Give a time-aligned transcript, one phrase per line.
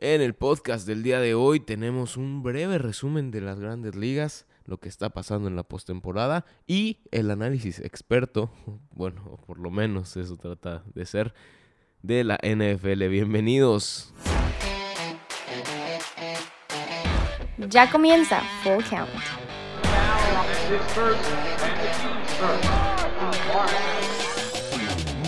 [0.00, 4.46] En el podcast del día de hoy tenemos un breve resumen de las grandes ligas,
[4.64, 8.48] lo que está pasando en la postemporada y el análisis experto,
[8.92, 11.34] bueno, por lo menos eso trata de ser,
[12.00, 13.08] de la NFL.
[13.08, 14.14] Bienvenidos.
[17.68, 19.10] Ya comienza Full Count.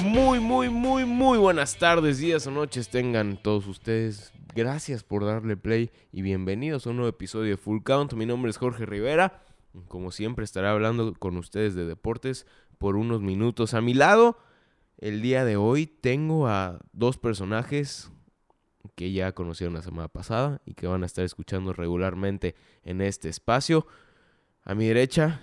[0.05, 4.33] Muy, muy, muy, muy buenas tardes, días o noches tengan todos ustedes.
[4.55, 8.15] Gracias por darle play y bienvenidos a un nuevo episodio de Full Count.
[8.15, 9.45] Mi nombre es Jorge Rivera.
[9.87, 12.47] Como siempre estaré hablando con ustedes de deportes
[12.79, 13.75] por unos minutos.
[13.75, 14.39] A mi lado,
[14.99, 18.11] el día de hoy tengo a dos personajes
[18.97, 23.29] que ya conocieron la semana pasada y que van a estar escuchando regularmente en este
[23.29, 23.87] espacio.
[24.65, 25.43] A mi derecha,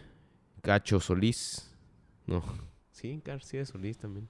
[0.61, 1.73] Cacho Solís.
[2.25, 2.43] No,
[2.91, 4.27] sí, García Solís también.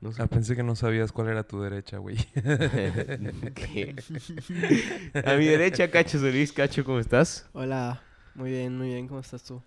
[0.00, 0.22] No sé.
[0.22, 2.16] Ah, pensé que no sabías cuál era tu derecha, güey.
[5.24, 6.52] a mi derecha, Cacho Solís.
[6.52, 7.48] Cacho, ¿cómo estás?
[7.52, 8.00] Hola,
[8.34, 9.08] muy bien, muy bien.
[9.08, 9.60] ¿Cómo estás tú?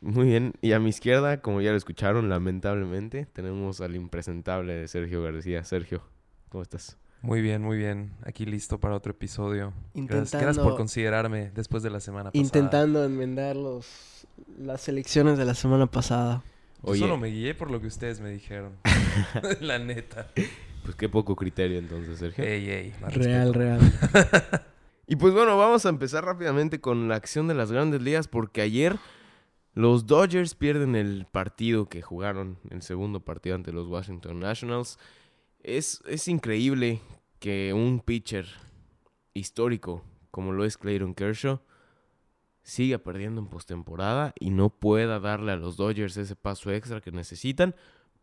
[0.00, 0.52] Muy bien.
[0.60, 5.64] Y a mi izquierda, como ya lo escucharon, lamentablemente, tenemos al impresentable de Sergio García.
[5.64, 6.02] Sergio,
[6.50, 6.96] ¿cómo estás?
[7.20, 8.12] Muy bien, muy bien.
[8.24, 9.72] Aquí listo para otro episodio.
[9.94, 12.44] Intentando, gracias, por considerarme después de la semana pasada.
[12.44, 14.26] Intentando enmendar los,
[14.58, 16.44] las elecciones de la semana pasada.
[16.86, 18.76] Yo solo me guié por lo que ustedes me dijeron.
[19.60, 20.30] la neta.
[20.82, 22.44] Pues qué poco criterio entonces, Sergio.
[22.44, 23.80] Ey, ey, real, real.
[25.06, 28.60] y pues bueno, vamos a empezar rápidamente con la acción de las grandes ligas porque
[28.60, 28.98] ayer
[29.72, 34.98] los Dodgers pierden el partido que jugaron, el segundo partido ante los Washington Nationals.
[35.62, 37.00] Es, es increíble
[37.38, 38.46] que un pitcher
[39.32, 41.60] histórico como lo es Clayton Kershaw
[42.64, 47.12] siga perdiendo en postemporada y no pueda darle a los Dodgers ese paso extra que
[47.12, 47.76] necesitan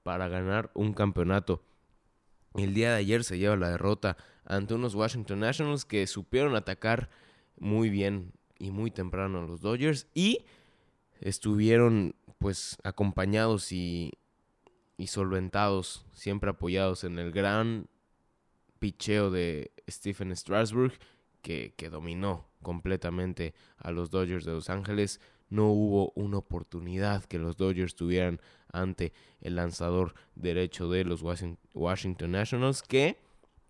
[0.03, 1.63] para ganar un campeonato.
[2.55, 7.09] El día de ayer se lleva la derrota ante unos Washington Nationals que supieron atacar
[7.57, 10.43] muy bien y muy temprano a los Dodgers y
[11.21, 14.11] estuvieron pues acompañados y,
[15.05, 17.87] solventados, siempre apoyados en el gran
[18.79, 20.93] picheo de Stephen Strasburg
[21.43, 25.19] que, que dominó completamente a los Dodgers de Los Ángeles.
[25.49, 28.39] No hubo una oportunidad que los Dodgers tuvieran
[28.71, 29.11] ante
[29.41, 33.17] el lanzador derecho de los Washington Nationals, que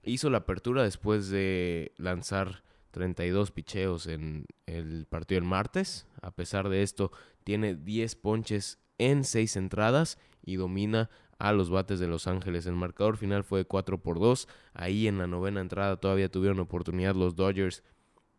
[0.03, 6.07] hizo la apertura después de lanzar 32 picheos en el partido del martes.
[6.21, 7.11] A pesar de esto,
[7.43, 11.09] tiene 10 ponches en 6 entradas y domina
[11.39, 12.67] a los bates de Los Ángeles.
[12.67, 14.47] El marcador final fue 4 por 2.
[14.73, 17.83] Ahí en la novena entrada todavía tuvieron oportunidad los Dodgers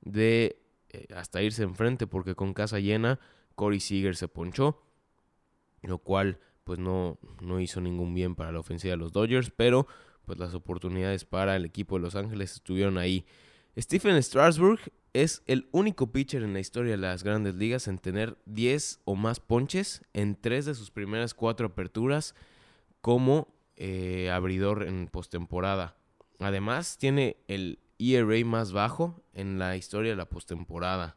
[0.02, 3.18] de eh, hasta irse enfrente porque con casa llena
[3.54, 4.82] Corey Seager se ponchó,
[5.82, 9.86] lo cual pues no, no hizo ningún bien para la ofensiva de los Dodgers, pero
[10.24, 13.24] pues las oportunidades para el equipo de Los Ángeles estuvieron ahí.
[13.76, 14.80] Stephen Strasburg
[15.12, 19.14] es el único pitcher en la historia de las grandes ligas en tener 10 o
[19.14, 22.34] más ponches en tres de sus primeras cuatro aperturas
[23.00, 25.96] como eh, abridor en postemporada.
[26.38, 27.78] Además, tiene el
[28.10, 31.16] ERA más bajo en la historia de la postemporada,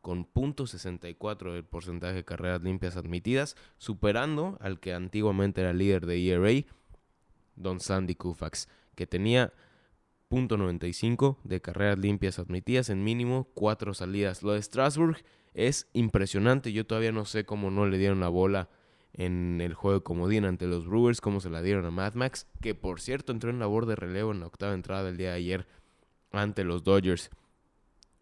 [0.00, 6.28] con .64 el porcentaje de carreras limpias admitidas, superando al que antiguamente era líder de
[6.28, 6.66] ERA,
[7.56, 9.52] Don Sandy Koufax, que tenía
[10.30, 14.42] .95 de carreras limpias admitidas en mínimo cuatro salidas.
[14.42, 15.18] Lo de Strasbourg
[15.54, 18.68] es impresionante, yo todavía no sé cómo no le dieron la bola
[19.12, 22.46] en el juego de comodín ante los Brewers, cómo se la dieron a Mad Max,
[22.60, 25.36] que por cierto entró en labor de relevo en la octava entrada del día de
[25.36, 25.66] ayer
[26.36, 27.30] ante los Dodgers.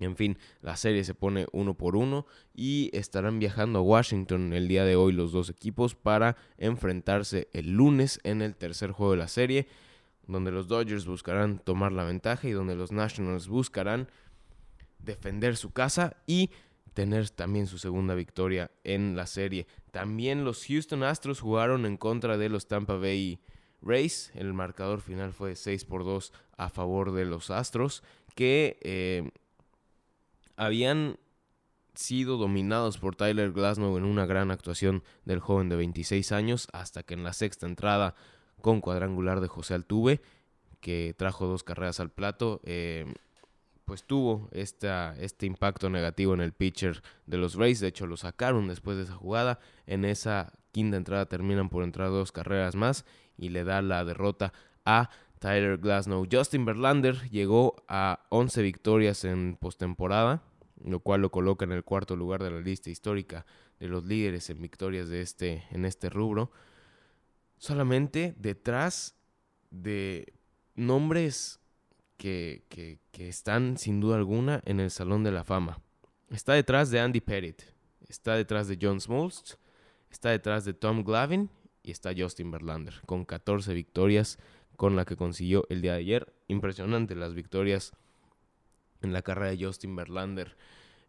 [0.01, 4.69] En fin, la serie se pone uno por uno y estarán viajando a Washington el
[4.69, 9.19] día de hoy los dos equipos para enfrentarse el lunes en el tercer juego de
[9.19, 9.69] la serie,
[10.27, 14.09] donde los Dodgers buscarán tomar la ventaja y donde los Nationals buscarán
[14.99, 16.51] defender su casa y
[16.93, 19.67] tener también su segunda victoria en la serie.
[19.91, 23.41] También los Houston Astros jugaron en contra de los Tampa Bay
[23.85, 24.33] Rays.
[24.35, 28.03] El marcador final fue 6 por 2 a favor de los Astros,
[28.35, 29.31] que eh,
[30.57, 31.19] habían
[31.95, 37.03] sido dominados por Tyler Glasnow en una gran actuación del joven de 26 años, hasta
[37.03, 38.15] que en la sexta entrada
[38.61, 40.21] con cuadrangular de José Altuve,
[40.81, 43.07] que trajo dos carreras al plato, eh,
[43.85, 47.81] pues tuvo esta, este impacto negativo en el pitcher de los Rays.
[47.81, 49.61] De hecho, lo sacaron después de esa jugada.
[49.87, 53.05] En esa quinta entrada terminan por entrar dos carreras más
[53.37, 54.53] y le da la derrota
[54.85, 56.27] a Tyler Glasnow.
[56.31, 60.43] Justin Verlander llegó a 11 victorias en postemporada,
[60.83, 63.45] lo cual lo coloca en el cuarto lugar de la lista histórica
[63.79, 66.51] de los líderes en victorias de este, en este rubro.
[67.59, 69.17] Solamente detrás
[69.71, 70.33] de
[70.75, 71.61] nombres
[72.17, 75.81] que, que, que están sin duda alguna en el Salón de la Fama.
[76.31, 77.63] Está detrás de Andy Pettit,
[78.09, 79.59] está detrás de John Smoltz,
[80.11, 81.51] está detrás de Tom Glavin
[81.85, 84.39] y está Justin Verlander, con 14 victorias
[84.77, 86.33] con la que consiguió el día de ayer.
[86.49, 87.93] Impresionante las victorias
[89.03, 90.57] en la carrera de Justin Verlander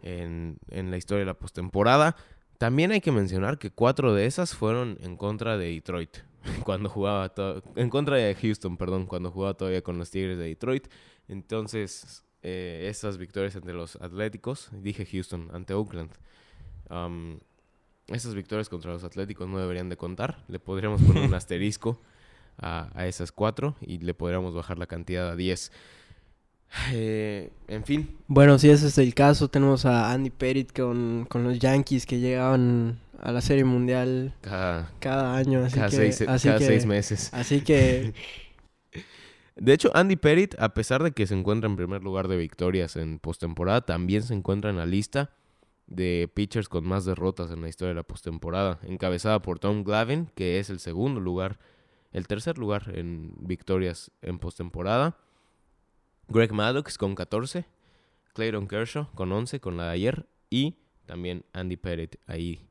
[0.01, 2.16] en, en la historia de la postemporada.
[2.57, 6.18] También hay que mencionar que cuatro de esas fueron en contra de Detroit,
[6.63, 7.33] cuando jugaba,
[7.75, 10.88] en contra de Houston, perdón, cuando jugaba todavía con los Tigres de Detroit.
[11.28, 16.12] Entonces, eh, esas victorias ante los Atléticos, dije Houston, ante Oakland.
[18.07, 20.44] Esas victorias contra los Atléticos no deberían de contar.
[20.48, 22.00] Le podríamos poner un asterisco
[22.57, 25.72] a, a, esas cuatro y le podríamos bajar la cantidad a 10.
[26.92, 28.18] Eh, en fin.
[28.28, 32.19] Bueno, si ese es el caso, tenemos a Andy Pettit con, con los Yankees que
[32.19, 35.63] llegaban a la Serie Mundial cada, cada año.
[35.63, 37.30] Así cada, que, seis, cada seis meses.
[37.34, 38.13] Así que...
[39.56, 42.98] De hecho, Andy Pettit, a pesar de que se encuentra en primer lugar de victorias
[42.98, 45.31] en postemporada, también se encuentra en la lista
[45.88, 50.28] de pitchers con más derrotas en la historia de la postemporada, encabezada por Tom Glavin,
[50.36, 51.60] que es el segundo lugar,
[52.12, 55.18] el tercer lugar en victorias en postemporada.
[56.28, 57.66] Greg Maddox con 14,
[58.34, 62.68] Clayton Kershaw con 11 con la de ayer y también Andy Pettit ahí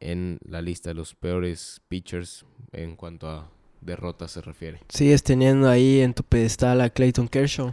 [0.00, 3.50] en la lista de los peores pitchers en cuanto a
[3.80, 4.80] derrotas se refiere.
[4.88, 7.72] ¿Sigues teniendo ahí en tu pedestal a Clayton Kershaw?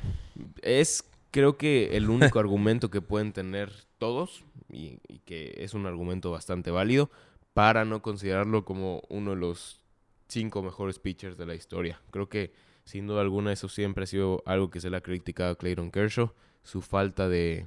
[0.62, 3.72] Es creo que el único argumento que pueden tener
[4.06, 7.10] todos y, y, que es un argumento bastante válido
[7.54, 9.82] para no considerarlo como uno de los
[10.28, 12.00] cinco mejores pitchers de la historia.
[12.12, 12.54] Creo que
[12.84, 15.90] sin duda alguna, eso siempre ha sido algo que se le ha criticado a Clayton
[15.90, 16.32] Kershaw.
[16.62, 17.66] Su falta de,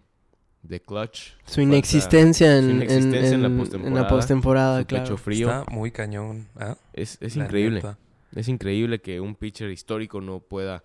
[0.63, 1.33] de clutch.
[1.45, 4.85] Su inexistencia, en, la postemporada.
[4.85, 5.17] claro.
[5.17, 5.49] frío.
[5.49, 6.49] Está muy cañón.
[6.57, 6.77] ¿ah?
[6.93, 7.83] Es, es increíble.
[8.35, 10.85] Es increíble que un pitcher histórico no pueda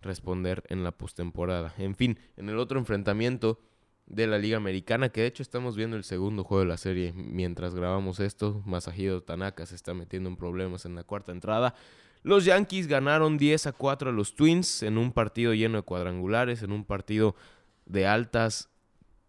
[0.00, 1.74] responder en la postemporada.
[1.76, 3.60] En fin, en el otro enfrentamiento
[4.06, 7.12] de la Liga Americana, que de hecho estamos viendo el segundo juego de la serie
[7.12, 11.74] mientras grabamos esto, Masahiro Tanaka se está metiendo en problemas en la cuarta entrada.
[12.22, 16.62] Los Yankees ganaron 10 a 4 a los Twins en un partido lleno de cuadrangulares,
[16.62, 17.36] en un partido
[17.84, 18.68] de altas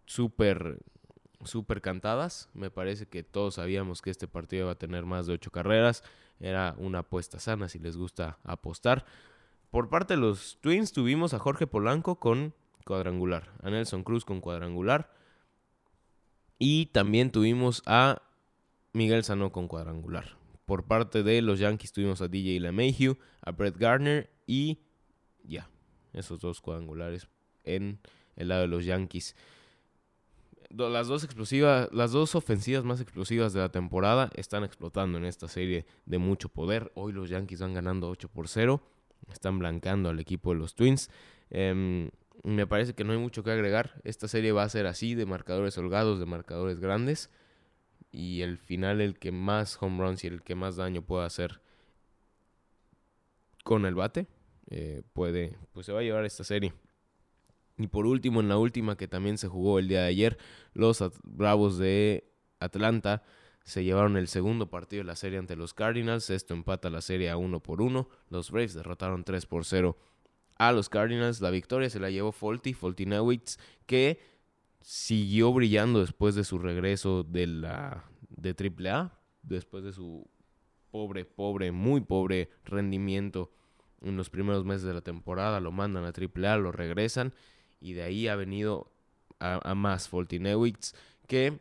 [0.05, 0.79] súper
[1.43, 2.49] súper cantadas.
[2.53, 6.03] Me parece que todos sabíamos que este partido iba a tener más de 8 carreras.
[6.39, 9.05] Era una apuesta sana si les gusta apostar.
[9.71, 12.53] Por parte de los Twins tuvimos a Jorge Polanco con
[12.87, 15.11] cuadrangular, a Nelson Cruz con cuadrangular
[16.57, 18.23] y también tuvimos a
[18.93, 20.37] Miguel Sano con cuadrangular.
[20.65, 24.79] Por parte de los Yankees tuvimos a DJ LeMahieu, a Brett Gardner y
[25.43, 25.69] ya,
[26.13, 27.27] esos dos cuadrangulares
[27.63, 27.99] en
[28.35, 29.35] el lado de los Yankees.
[30.69, 35.47] Las dos explosivas, las dos ofensivas más explosivas de la temporada están explotando en esta
[35.47, 36.91] serie de mucho poder.
[36.95, 38.81] Hoy los Yankees van ganando 8 por 0.
[39.31, 41.09] Están blancando al equipo de los Twins.
[41.49, 42.09] Em,
[42.43, 44.01] me parece que no hay mucho que agregar.
[44.03, 47.29] Esta serie va a ser así, de marcadores holgados, de marcadores grandes.
[48.11, 51.61] Y el final el que más home runs y el que más daño pueda hacer
[53.63, 54.27] con el bate
[54.69, 56.73] eh, puede pues se va a llevar esta serie.
[57.77, 60.37] Y por último en la última que también se jugó el día de ayer
[60.73, 63.23] los Bravos de Atlanta
[63.63, 66.29] se llevaron el segundo partido de la serie ante los Cardinals.
[66.29, 68.07] Esto empata la serie a uno por uno.
[68.29, 69.97] Los Braves derrotaron 3 por 0
[70.57, 74.19] a los Cardinals la victoria se la llevó Folty Foltinewicz que
[74.81, 79.11] siguió brillando después de su regreso de la de AAA,
[79.43, 80.29] después de su
[80.91, 83.51] pobre, pobre, muy pobre rendimiento
[84.01, 87.33] en los primeros meses de la temporada, lo mandan a AAA, lo regresan
[87.81, 88.91] y de ahí ha venido
[89.39, 90.93] a, más Foltinewicz
[91.27, 91.59] que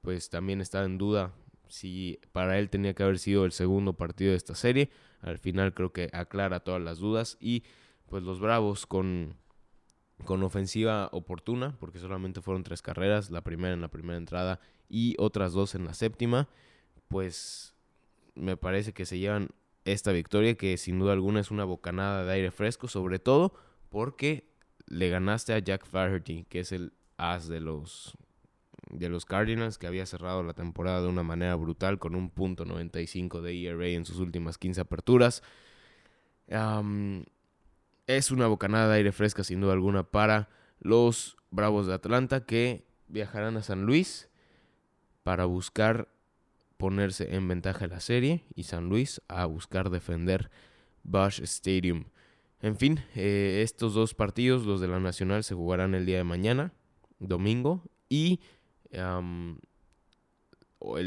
[0.00, 1.32] pues también está en duda
[1.68, 4.90] si para él tenía que haber sido el segundo partido de esta serie.
[5.20, 7.62] Al final creo que aclara todas las dudas y
[8.12, 9.36] pues los Bravos con
[10.26, 15.16] con ofensiva oportuna, porque solamente fueron tres carreras, la primera en la primera entrada y
[15.18, 16.46] otras dos en la séptima,
[17.08, 17.74] pues
[18.34, 19.48] me parece que se llevan
[19.86, 23.54] esta victoria que sin duda alguna es una bocanada de aire fresco, sobre todo
[23.88, 24.46] porque
[24.86, 28.14] le ganaste a Jack Flaherty, que es el as de los
[28.90, 32.66] de los Cardinals, que había cerrado la temporada de una manera brutal con un punto
[32.66, 35.42] 95 de ERA en sus últimas 15 aperturas.
[38.06, 40.48] Es una bocanada de aire fresca sin duda alguna para
[40.80, 44.28] los Bravos de Atlanta que viajarán a San Luis
[45.22, 46.08] para buscar
[46.76, 50.50] ponerse en ventaja la serie y San Luis a buscar defender
[51.04, 52.06] Bush Stadium.
[52.60, 56.24] En fin, eh, estos dos partidos, los de la Nacional, se jugarán el día de
[56.24, 56.72] mañana,
[57.18, 58.40] domingo, y
[58.92, 59.58] el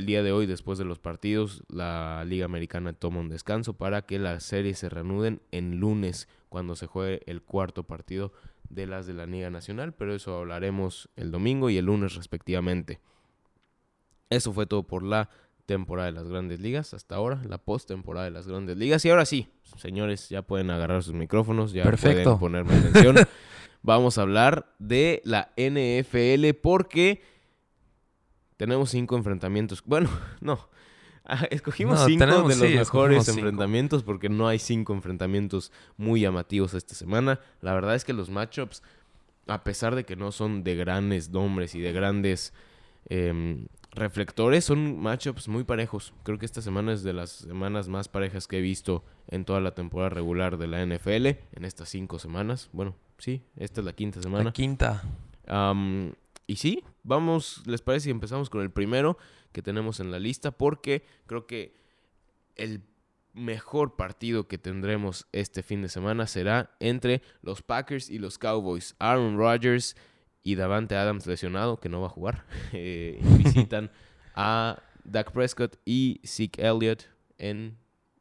[0.05, 4.19] día de hoy, después de los partidos, la Liga Americana toma un descanso para que
[4.19, 8.31] las series se reanuden en lunes, cuando se juegue el cuarto partido
[8.69, 13.01] de las de la Liga Nacional, pero eso hablaremos el domingo y el lunes respectivamente.
[14.29, 15.29] Eso fue todo por la
[15.65, 19.03] temporada de las grandes ligas hasta ahora, la post-temporada de las grandes ligas.
[19.03, 23.17] Y ahora sí, señores, ya pueden agarrar sus micrófonos, ya pueden ponerme atención.
[23.81, 27.21] Vamos a hablar de la NFL porque
[28.55, 29.83] tenemos cinco enfrentamientos.
[29.85, 30.09] Bueno,
[30.39, 30.69] no.
[31.27, 36.93] Ah, escogimos cinco de los mejores enfrentamientos porque no hay cinco enfrentamientos muy llamativos esta
[36.93, 37.39] semana.
[37.61, 38.83] La verdad es que los matchups,
[39.47, 42.53] a pesar de que no son de grandes nombres y de grandes
[43.09, 46.13] em, reflectores, son matchups muy parejos.
[46.21, 49.61] Creo que esta semana es de las semanas más parejas que he visto en toda
[49.61, 52.69] la temporada regular de la NFL, en estas cinco semanas.
[52.71, 54.43] Bueno, sí, esta es la quinta semana.
[54.43, 55.01] La quinta.
[56.45, 59.17] y sí, vamos, ¿les parece si empezamos con el primero
[59.55, 60.51] que tenemos en la lista?
[60.51, 61.73] Porque creo que
[62.57, 62.81] el
[63.33, 68.95] mejor partido que tendremos este fin de semana será entre los Packers y los Cowboys.
[68.99, 69.95] Aaron Rodgers
[70.43, 73.89] y Davante Adams lesionado, que no va a jugar, eh, visitan
[74.35, 77.05] a Dak Prescott y Zeke Elliott
[77.37, 77.77] en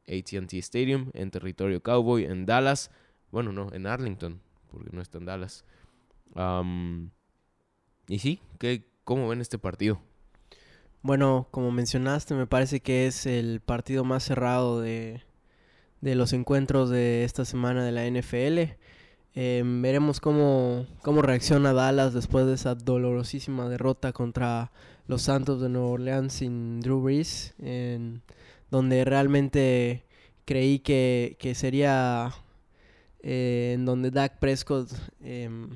[0.06, 2.92] ATT Stadium, en territorio Cowboy, en Dallas.
[3.32, 5.64] Bueno, no, en Arlington, porque no está en Dallas.
[8.06, 10.00] y sí, ¿qué, ¿cómo ven este partido?
[11.04, 15.20] Bueno, como mencionaste, me parece que es el partido más cerrado de,
[16.00, 18.72] de los encuentros de esta semana de la NFL.
[19.34, 24.72] Em, veremos cómo, cómo reacciona Dallas después de esa dolorosísima derrota contra
[25.06, 28.22] los Santos de Nueva Orleans sin Drew Brees, en,
[28.70, 30.06] donde realmente
[30.46, 32.32] creí que, sería
[33.22, 35.68] eh, en donde Dak Prescott em,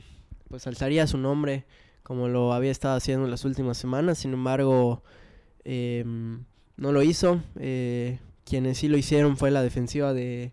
[0.49, 1.66] pues alzaría su nombre
[2.08, 5.02] como lo había estado haciendo en las últimas semanas, sin embargo
[5.62, 6.42] em,
[6.78, 7.42] no lo hizo.
[7.60, 10.52] Eh, quienes sí lo hicieron fue la defensiva de,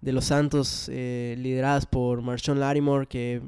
[0.00, 3.40] de los Santos, eh, lideradas por Marshawn Larimore, que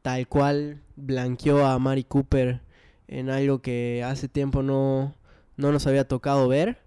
[0.00, 2.62] tal cual blanqueó a Mari Cooper
[3.08, 5.14] en algo que hace tiempo no,
[5.58, 6.78] no nos había tocado ver.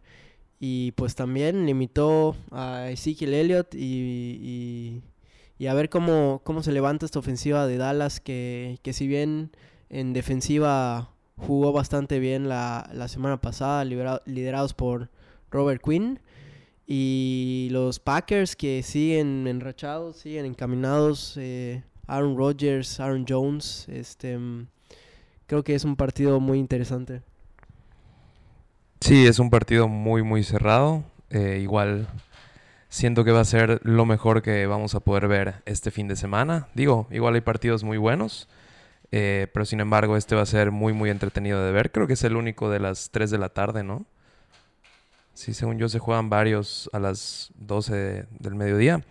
[0.59, 5.03] Y pues también limitó a Ezekiel Elliott y,
[5.59, 9.51] y, a ver cómo, cómo se levanta esta ofensiva de Dallas, que, que si bien
[9.93, 15.09] en defensiva jugó bastante bien la, la semana pasada, liderados por
[15.51, 16.19] Robert Quinn.
[16.87, 21.35] Y los Packers que siguen enrachados, siguen encaminados.
[21.37, 23.87] Eh, Aaron Rodgers, Aaron Jones.
[23.87, 24.67] Este, mm,
[25.45, 27.21] creo que es un partido muy interesante.
[28.99, 31.03] Sí, es un partido muy, muy cerrado.
[31.29, 32.07] Eh, igual
[32.89, 36.15] siento que va a ser lo mejor que vamos a poder ver este fin de
[36.15, 36.67] semana.
[36.73, 38.49] Digo, igual hay partidos muy buenos.
[39.15, 41.91] Eh, pero sin embargo, este va a ser muy, muy entretenido de ver.
[41.91, 44.07] Creo que es el único de las 3 de la tarde, ¿no?
[45.35, 49.03] Sí, según yo se juegan varios a las 12 del mediodía.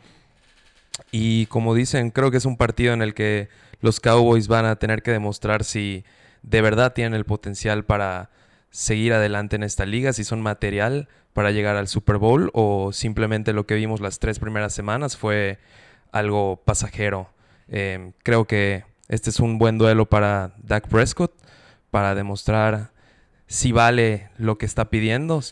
[1.13, 3.49] Y como dicen, creo que es un partido en el que
[3.81, 6.05] los Cowboys van a tener que demostrar si
[6.43, 8.31] de verdad tienen el potencial para
[8.71, 13.53] seguir adelante en esta liga, si son material para llegar al Super Bowl o simplemente
[13.53, 15.61] lo que vimos las tres primeras semanas fue
[16.11, 17.31] algo pasajero.
[17.69, 21.35] Eh, creo que este es un buen duelo para Dak Prescott,
[21.91, 22.93] para demostrar
[23.47, 25.43] si vale lo que está pidiendo,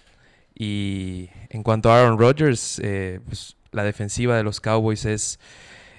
[0.54, 5.38] y en cuanto a Aaron Rodgers, eh, pues, la defensiva de los Cowboys es,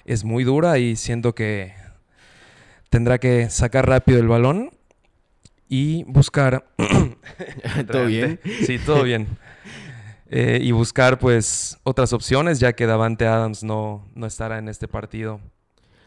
[0.04, 1.72] es muy dura y siento que
[2.90, 4.70] tendrá que sacar rápido el balón
[5.68, 6.66] y buscar...
[7.92, 8.40] ¿Todo bien?
[8.66, 9.28] Sí, todo bien.
[10.34, 14.88] Eh, y buscar pues otras opciones ya que Davante Adams no, no estará en este
[14.88, 15.42] partido.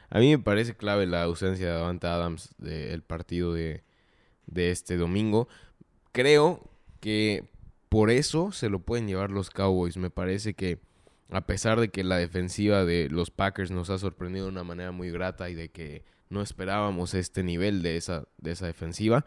[0.10, 3.84] A mí me parece clave la ausencia de Davante Adams del partido de,
[4.48, 5.48] de este domingo.
[6.12, 6.62] Creo
[7.00, 7.50] que
[7.90, 9.98] por eso se lo pueden llevar los Cowboys.
[9.98, 10.80] Me parece que
[11.30, 14.92] a pesar de que la defensiva de los Packers nos ha sorprendido de una manera
[14.92, 19.26] muy grata y de que no esperábamos este nivel de esa, de esa defensiva,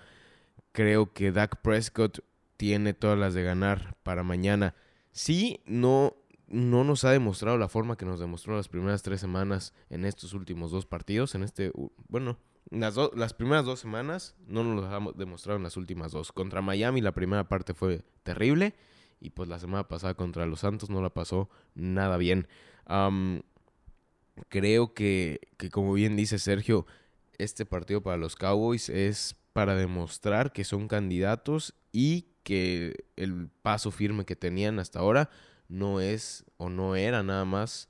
[0.73, 2.21] creo que Dak Prescott
[2.57, 4.75] tiene todas las de ganar para mañana.
[5.13, 6.17] Sí, no,
[6.49, 10.33] no nos ha demostrado la forma que nos demostró las primeras tres semanas en estos
[10.33, 11.35] últimos dos partidos.
[11.35, 11.73] En este,
[12.09, 12.38] bueno,
[12.71, 16.33] las, las primeras dos semanas no nos lo hemos demostrado en las últimas dos.
[16.33, 18.75] Contra Miami la primera parte fue terrible
[19.21, 22.49] y pues la semana pasada contra los Santos no la pasó nada bien.
[24.49, 26.87] creo que, que como bien dice Sergio,
[27.37, 33.90] este partido para los Cowboys es para demostrar que son candidatos y que el paso
[33.90, 35.31] firme que tenían hasta ahora
[35.69, 37.89] no es o no era nada más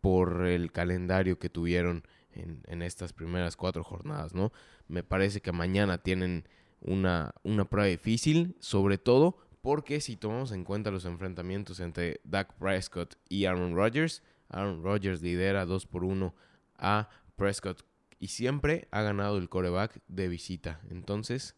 [0.00, 4.52] por el calendario que tuvieron en, estas primeras cuatro jornadas, ¿no?
[4.88, 6.48] Me parece que mañana tienen
[6.80, 12.52] una, una prueba difícil, sobre todo porque si tomamos en cuenta los enfrentamientos entre Dak
[12.58, 16.34] Prescott y Aaron Rodgers, Aaron Rodgers lidera 2 por 1
[16.76, 17.82] a Prescott
[18.18, 20.80] y siempre ha ganado el coreback de visita.
[20.90, 21.56] Entonces,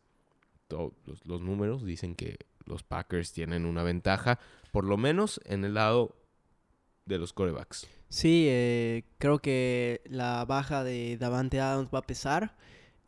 [0.69, 0.93] todos
[1.25, 4.39] los, números dicen que los Packers tienen una ventaja,
[4.77, 6.15] por lo menos en el lado
[7.07, 7.89] de los corebacks.
[8.11, 12.55] Sí, eh, creo que la baja de Davante Adams va a pesar.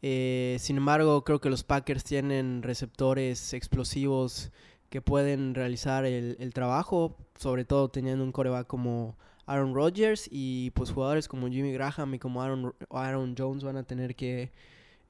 [0.00, 4.50] Eh, sin embargo, creo que los Packers tienen receptores explosivos
[4.88, 10.90] que pueden realizar el, trabajo, sobre todo teniendo un coreback como Aaron Rodgers y pues
[10.90, 14.52] jugadores como Jimmy Graham y como Aaron, Aaron Jones van a tener que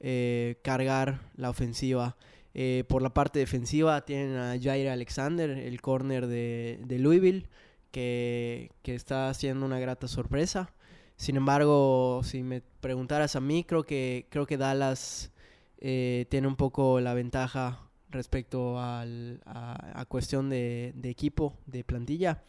[0.01, 2.17] eh, cargar la ofensiva.
[2.61, 7.47] Eh, por la parte defensiva tienen a Jair Alexander, el corner de, Louisville,
[7.89, 10.73] que, está haciendo una grata sorpresa.
[11.15, 15.31] Sin embargo, si me preguntaras a mí, creo que, creo que Dallas
[15.77, 22.43] eh, tiene un poco la ventaja respecto al, a, cuestión de, de, equipo, de plantilla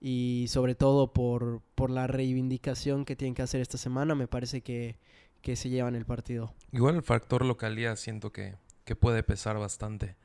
[0.00, 4.60] y sobre todo por, por la reivindicación que tienen que hacer esta semana, me parece
[4.60, 4.98] que,
[5.42, 6.54] que se llevan el partido.
[6.70, 8.54] Igual el factor localidad siento que,
[8.88, 10.16] que puede pesar bastante.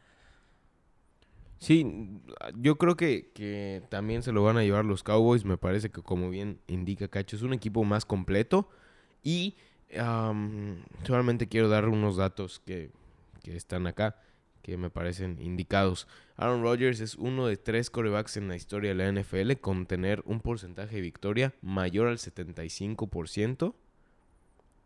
[1.58, 2.22] Sí,
[2.55, 5.43] yo creo que, que, también se lo van a llevar los Cowboys.
[5.43, 8.70] Me parece que, como bien indica Cacho, es un equipo más completo.
[9.22, 9.58] Y
[11.05, 12.89] solamente quiero dar unos datos que,
[13.43, 14.15] que están acá
[14.62, 16.08] que me parecen indicados.
[16.38, 20.24] Aaron Rodgers es uno de tres corebacks en la historia de la NFL con tener
[20.25, 23.75] un porcentaje de victoria mayor al 75%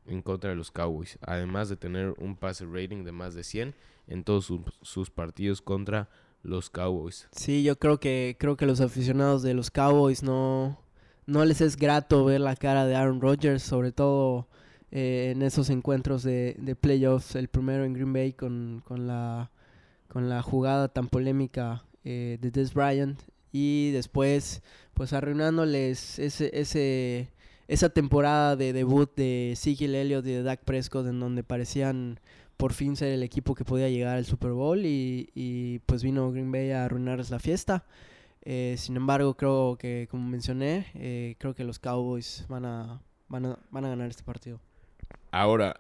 [0.07, 3.75] en contra de los Cowboys, además de tener un pase rating de más de 100
[4.07, 6.09] en todos sus, partidos contra
[6.43, 7.27] los Cowboys.
[7.31, 10.79] Sí, yo creo que creo que los aficionados de los Cowboys no
[11.25, 14.47] no les es grato ver la cara de Aaron Rodgers, sobre todo
[14.91, 19.51] eh, en esos encuentros de, de, playoffs, el primero en Green Bay con, con la
[20.07, 23.19] con la jugada tan polémica eh, de Des Bryant
[23.51, 24.61] y después
[24.93, 27.31] pues arruinándoles ese, ese,
[27.67, 32.19] esa temporada de debut de Ezekiel Elliott y de Dak Prescott en donde parecían
[32.55, 36.51] por fin ser el equipo que podía llegar al Super Bowl y, pues vino Green
[36.51, 37.86] Bay a arruinarles la fiesta.
[38.41, 43.45] Eh, sin embargo, creo que, como mencioné, eh, creo que los Cowboys van a, van
[43.45, 44.60] a, van a ganar este partido.
[45.32, 45.80] Ahora,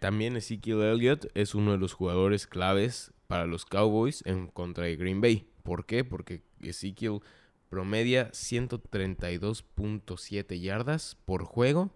[0.00, 4.96] también Ezekiel Elliott es uno de los jugadores claves para los Cowboys en contra de
[4.96, 5.48] Green Bay.
[5.62, 6.02] ¿Por qué?
[6.04, 7.20] Porque Ezekiel
[7.68, 11.90] promedia 132.7 yardas por juego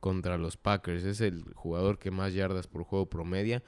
[0.00, 1.04] contra los Packers.
[1.04, 3.62] Es el jugador que más yardas por juego promedia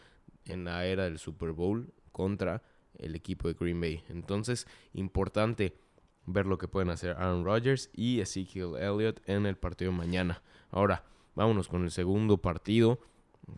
[0.45, 2.63] en la era del Super Bowl contra
[2.95, 4.03] el equipo de Green Bay.
[4.09, 5.79] Entonces, importante
[6.27, 10.43] ver lo que pueden hacer Aaron Rodgers y Ezekiel Elliott en el partido mañana.
[10.71, 11.05] Ahora,
[11.35, 13.01] vámonos con el segundo partido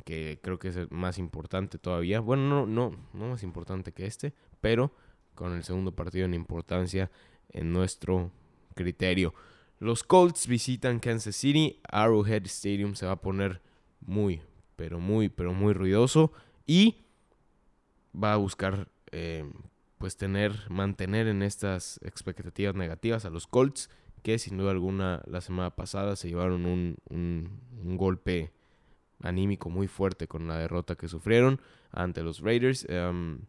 [0.04, 2.20] que creo que es el más importante todavía.
[2.20, 4.92] Bueno, no, no, no más importante que este, pero
[5.34, 7.10] con el segundo partido en importancia
[7.50, 8.30] en nuestro
[8.74, 9.34] criterio.
[9.80, 13.62] Los Colts visitan Kansas City, Arrowhead Stadium se va a poner
[14.00, 14.42] muy,
[14.76, 16.32] pero muy, pero muy ruidoso
[16.66, 17.04] y
[18.12, 19.50] va a buscar eh,
[19.98, 23.90] pues tener, mantener en estas expectativas negativas a los Colts
[24.22, 28.52] que sin duda alguna la semana pasada se llevaron un, un, golpe
[29.22, 32.86] anímico muy fuerte con la derrota que sufrieron ante los Raiders.
[32.88, 33.40] Em,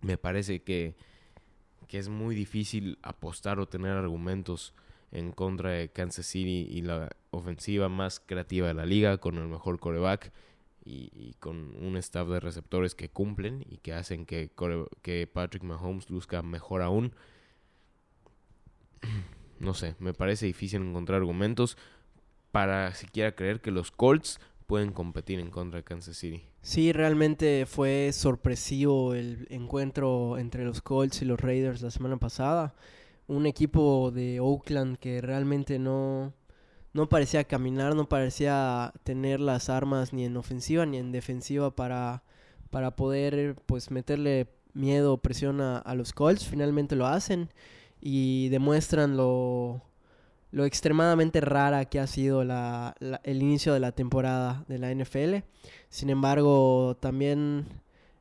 [0.00, 0.96] me parece que,
[1.90, 4.72] que, es muy difícil apostar o tener argumentos
[5.10, 9.48] en contra de Kansas City y la ofensiva más creativa de la liga, con el
[9.48, 10.32] mejor coreback
[10.84, 14.50] y, con un staff de receptores que cumplen y que hacen que,
[15.02, 17.12] que Patrick Mahomes luzca mejor aún.
[19.60, 21.76] No sé, me parece difícil encontrar argumentos
[22.50, 26.44] para siquiera creer que los Colts pueden competir en contra de Kansas City.
[26.62, 32.76] Sí, realmente fue sorpresivo el encuentro entre los Colts y los Raiders la semana pasada.
[33.26, 36.34] Un equipo de Oakland que realmente no,
[36.92, 42.22] no parecía caminar, no parecía tener las armas ni en ofensiva ni en defensiva para,
[42.70, 46.46] para poder pues meterle miedo o presión a, a los Colts.
[46.46, 47.50] Finalmente lo hacen
[48.00, 49.82] y demuestran lo,
[50.52, 55.44] lo extremadamente rara que ha sido el inicio de la temporada de la NFL.
[55.88, 57.66] Sin embargo, también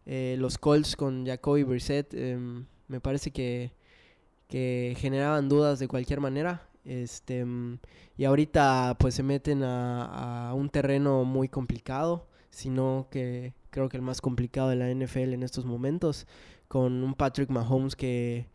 [0.06, 3.72] eh, los Colts con Jacoby Brissett em, me parece que,
[4.48, 6.68] que, generaban dudas de cualquier manera.
[6.86, 7.80] Este, em,
[8.18, 13.98] y ahorita pues se meten a, a un terreno muy complicado, sino que creo que
[13.98, 16.28] el más complicado de la NFL en estos momentos,
[16.68, 18.48] con un Patrick Mahomes que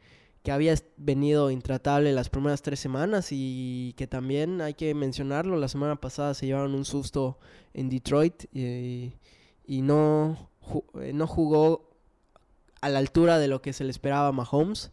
[0.45, 5.69] que había venido intratable las primeras tres semanas y que también hay que mencionarlo, la
[5.69, 7.39] semana pasada se llevaron un susto
[7.73, 9.11] en Detroit y,
[9.81, 10.51] no,
[11.01, 11.89] eh, no jugó
[12.83, 14.93] a la altura de lo que se le esperaba a Mahomes.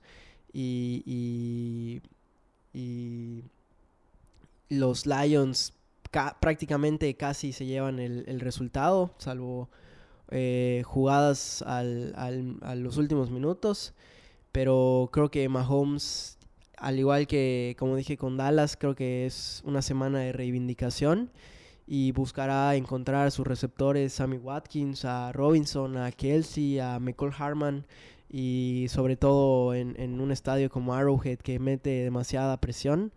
[0.54, 2.02] Y,
[4.70, 5.74] los Lions
[6.12, 9.70] ca- prácticamente casi se llevan el, resultado, salvo
[10.30, 13.94] eh, jugadas al- a los últimos minutos.
[14.52, 16.38] Pero creo que Mahomes,
[16.78, 21.32] al igual que como dije con Dallas, creo que es una semana de reivindicación
[21.88, 27.86] y buscará encontrar a sus receptores, Sammy Watkins, a Robinson, a Kelsey, a Michael Harman
[28.30, 33.12] y sobre todo en, en un estadio como Arrowhead que mete demasiada presión,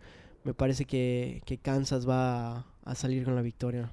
[0.45, 3.91] me parece que, que Kansas va a, salir con la victoria.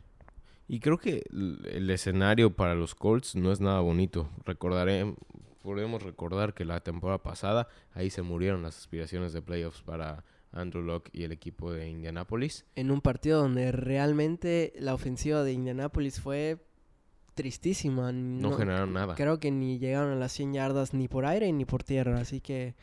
[0.68, 4.28] Y creo que el escenario para los Colts no es nada bonito.
[4.44, 5.14] Recordaré,
[5.62, 10.82] podemos recordar que la temporada pasada ahí se murieron las aspiraciones de playoffs para Andrew
[10.82, 12.66] Locke y el equipo de Indianapolis.
[12.76, 16.58] En un partido donde realmente la ofensiva de Indianapolis fue
[17.34, 18.12] tristísima.
[18.12, 19.14] No, generaron nada.
[19.14, 22.40] Creo que ni llegaron a las 100 yardas ni por aire ni por tierra, así
[22.40, 22.74] que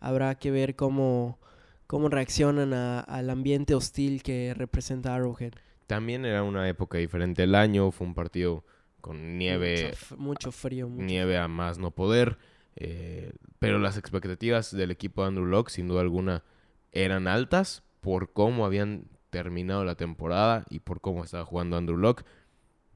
[0.00, 1.38] habrá que ver cómo,
[1.86, 5.52] cómo reaccionan a- al ambiente hostil que representa Arrowhead.
[5.86, 8.64] También era una época diferente el año, fue un partido
[9.02, 10.88] con nieve, Mucho, frío.
[10.88, 12.38] mucho nieve a más no poder.
[12.76, 16.42] eh, pero las expectativas del equipo de Andrew Locke, sin duda alguna,
[16.92, 22.24] eran altas por cómo habían terminado la temporada y por cómo estaba jugando Andrew Locke.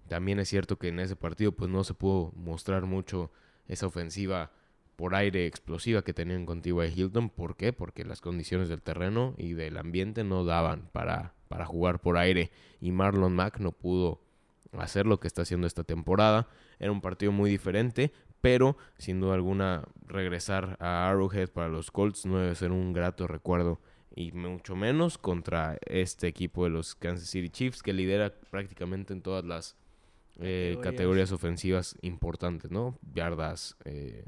[0.09, 3.31] También es cierto que en ese partido pues no se pudo mostrar mucho
[3.69, 4.51] esa ofensiva
[4.97, 6.93] por aire explosiva que tenían con T.Y.
[6.95, 7.29] Hilton.
[7.31, 7.73] ¿Por qué?
[7.73, 12.51] Porque las condiciones del terreno y del ambiente no daban para, para jugar por aire.
[12.81, 14.21] Y Marlon Mack no pudo
[14.73, 16.49] hacer lo que está haciendo esta temporada.
[16.79, 22.27] Era un partido muy diferente, pero sin duda alguna regresar a Arrowhead para los Colts
[22.27, 23.81] no debe ser un grato recuerdo.
[24.15, 29.21] Y mucho menos contra este equipo de los Kansas City Chiefs que lidera prácticamente en
[29.21, 29.77] todas las
[30.39, 30.93] eh, Categorías.
[30.93, 32.99] categorías ofensivas importantes, ¿no?
[33.15, 34.27] Yardas, eh,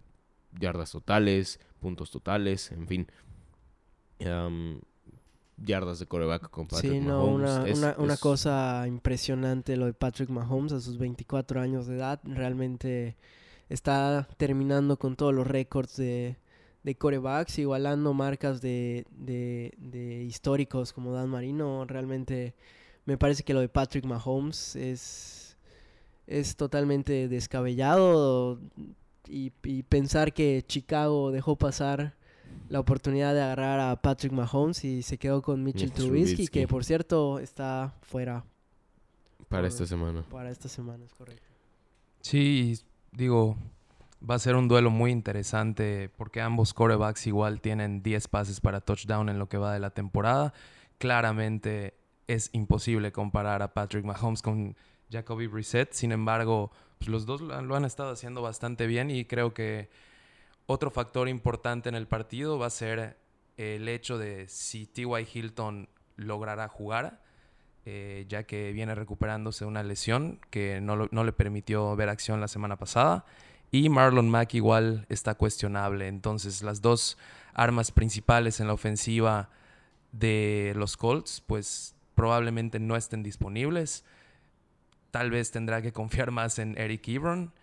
[0.58, 3.08] yardas totales, puntos totales, en fin.
[5.64, 7.50] Yardas de coreback con Patrick Sí, no, Mahomes.
[7.78, 12.20] una, Es- una, cosa impresionante lo de Patrick Mahomes a sus 24 años de edad.
[12.24, 13.16] Realmente
[13.68, 16.36] está terminando con todos los récords de,
[16.82, 21.84] de corebacks, igualando marcas de, de, de históricos como Dan Marino.
[21.86, 22.54] Realmente
[23.04, 25.56] me parece que lo de Patrick Mahomes es,
[26.26, 28.60] es totalmente descabellado
[29.26, 32.14] y, y pensar que Chicago dejó pasar
[32.68, 36.60] la oportunidad de agarrar a Patrick Mahomes y se quedó con Mitchell Mitch Trubisky, Trubisky.
[36.60, 38.44] que por cierto está fuera
[39.48, 40.22] para por- esta semana.
[40.30, 41.42] para esta semana, es correcto.
[42.20, 42.78] Sí,
[43.12, 43.56] digo,
[44.28, 48.80] va a ser un duelo muy interesante porque ambos corebacks igual tienen 10 pases para
[48.80, 50.52] touchdown en lo que va de la temporada.
[50.98, 51.94] Claramente
[52.26, 54.76] es imposible comparar a Patrick Mahomes con
[55.10, 55.92] Jacoby Brissett.
[55.92, 59.54] Sin embargo, pues los dos lo han, lo han estado haciendo bastante bien y creo
[59.54, 59.88] que
[60.68, 63.16] otro factor importante en el partido va a ser
[63.56, 65.26] el hecho de si T.Y.
[65.32, 67.22] Hilton logrará jugar,
[67.86, 72.48] eh, ya que viene recuperándose una lesión que no, no le permitió ver acción la
[72.48, 73.24] semana pasada.
[73.70, 76.06] Y Marlon Mack igual está cuestionable.
[76.06, 77.16] Entonces las dos
[77.54, 79.48] armas principales en la ofensiva
[80.12, 84.04] de los Colts, pues probablemente no estén disponibles.
[85.12, 87.54] Tal vez tendrá que confiar más en Eric Ebron.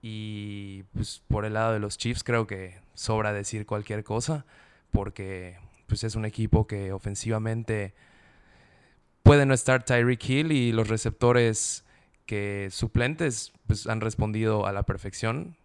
[0.00, 4.44] Y pues por el lado de los Chiefs creo que sobra decir cualquier cosa.
[4.90, 7.94] Porque pues es un equipo que ofensivamente
[9.22, 11.84] puede no estar Tyreek Hill y los receptores
[12.26, 15.56] que suplentes pues han respondido a la perfección.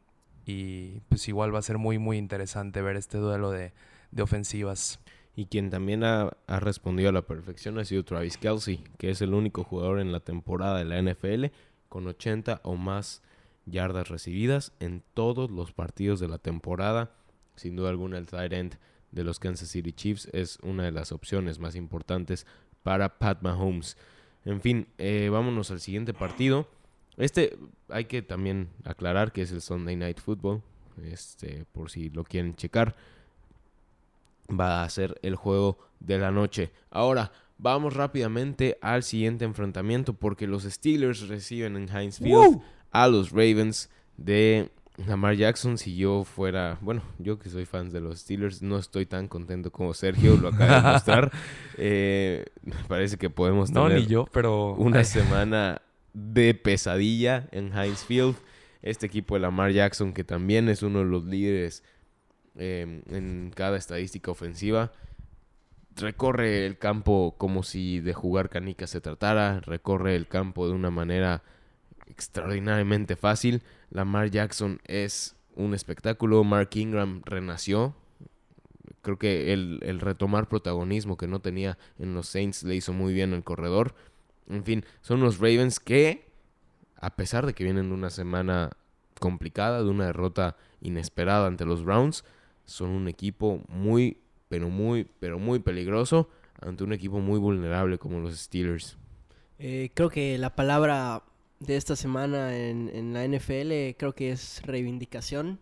[0.46, 3.74] Y pues igual va a ser muy muy interesante ver este duelo de,
[4.12, 5.00] de ofensivas.
[5.36, 9.22] Y quien también ha, ha respondido a la perfección ha sido Travis Kelsey, que es
[9.22, 11.46] el único jugador en la temporada de la NFL
[11.90, 13.22] con 80 o más
[13.66, 17.12] yardas recibidas en todos los partidos de la temporada.
[17.56, 18.78] Sin duda alguna, el tight end
[19.12, 22.48] de los Kansas City Chiefs es una de las opciones más importantes
[22.82, 23.98] para Pat Mahomes.
[24.46, 26.68] En fin, eh, vámonos al siguiente partido.
[27.18, 27.58] Este
[27.90, 30.62] hay que también aclarar que es el Sunday Night Football,
[31.04, 32.96] este, por si lo quieren checar
[34.50, 36.72] va a ser el juego de la noche.
[36.90, 42.62] Ahora, vamos rápidamente al siguiente enfrentamiento porque los Steelers reciben en Heinz Field
[42.94, 44.70] a los Ravens de
[45.06, 45.78] Lamar Jackson.
[45.78, 49.72] Si yo fuera, bueno, yo que soy fan de los Steelers, no estoy tan contento
[49.72, 51.32] como Sergio lo acaba de mostrar.
[51.76, 54.76] Eh, me parece que podemos No, tener ni yo, pero...
[54.76, 55.82] una semana
[56.14, 58.36] de pesadilla en Heinz Field.
[58.84, 61.84] Este equipo de Lamar Jackson, que también es uno de los líderes
[62.58, 64.92] eh, en cada estadística ofensiva,
[65.96, 70.92] recorre el campo como si de jugar canicas se tratara, recorre el campo de una
[70.92, 71.42] manera
[72.14, 73.64] extraordinariamente fácil.
[73.90, 76.44] Lamar Jackson es un espectáculo.
[76.44, 77.96] Mark Ingram renació.
[79.02, 83.14] Creo que el, el retomar protagonismo que no tenía en los Saints le hizo muy
[83.14, 83.96] bien el corredor.
[84.48, 86.30] En fin, son los Ravens que,
[86.96, 88.70] a pesar de que vienen de una semana
[89.20, 92.24] complicada, de una derrota inesperada ante los Browns,
[92.66, 94.18] son un equipo muy,
[94.50, 96.30] pero muy, pero muy peligroso
[96.62, 98.98] ante un equipo muy vulnerable como los Steelers.
[99.60, 101.24] Eh, creo que la palabra
[101.66, 105.60] de esta semana en, en la NFL creo que es reivindicación.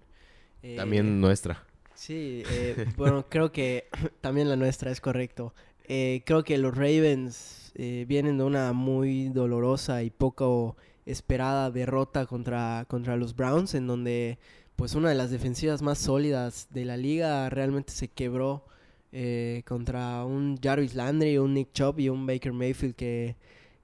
[0.64, 1.66] Eh, También nuestra.
[1.94, 3.86] Sí, eh, bueno, creo que
[4.22, 5.54] también la nuestra es correcto.
[5.88, 12.86] Eh, creo que los Ravens vienen de una muy dolorosa y poco esperada derrota contra,
[12.88, 14.40] contra los Browns, en donde
[14.76, 18.66] pues una de las defensivas más sólidas de la liga realmente se quebró
[19.12, 23.36] eh, contra un Jarvis Landry, un Nick Chubb y un Baker Mayfield que,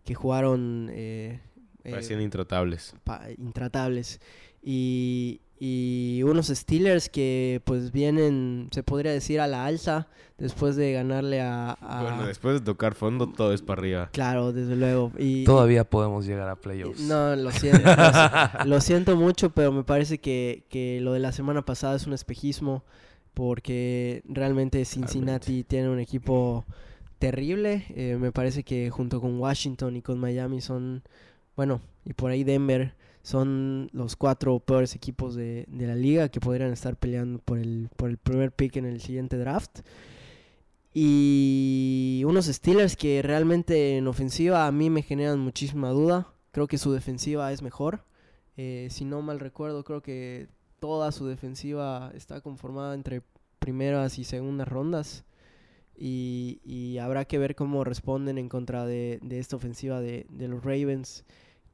[0.06, 0.90] que jugaron
[1.88, 2.94] eh, eh, Parecían intratables.
[3.04, 4.20] pa- intratables.
[4.62, 10.92] Y, y unos Steelers que pues vienen, se podría decir, a la alza después de
[10.92, 11.72] ganarle a...
[11.72, 14.10] a- Bueno, después de tocar fondo, todo es para arriba.
[14.12, 15.12] Claro, desde luego.
[15.18, 17.00] Y, Todavía podemos llegar a playoffs.
[17.02, 17.94] No, lo siento, lo,
[18.64, 22.06] si- lo siento mucho, pero me parece que, que lo de la semana pasada es
[22.06, 22.84] un espejismo
[23.34, 26.66] porque realmente Cincinnati tiene un equipo
[27.20, 27.86] terrible.
[27.90, 31.04] Eh, me parece que junto con Washington y con Miami son,
[31.58, 32.94] bueno, y por ahí Denver
[33.24, 37.90] son los cuatro peores equipos de, la liga que podrían estar peleando por el,
[38.24, 39.80] primer pick en el siguiente draft.
[40.94, 46.28] Y unos Steelers que realmente en ofensiva a mí me generan muchísima duda.
[46.52, 48.04] Creo que su defensiva es mejor.
[48.56, 50.48] Eh, si no mal recuerdo, creo que
[50.80, 53.24] toda su defensiva está conformada entre
[53.60, 55.26] primeras y segundas rondas.
[56.00, 61.26] Y, habrá que ver cómo responden en contra de, esta ofensiva de los Ravens.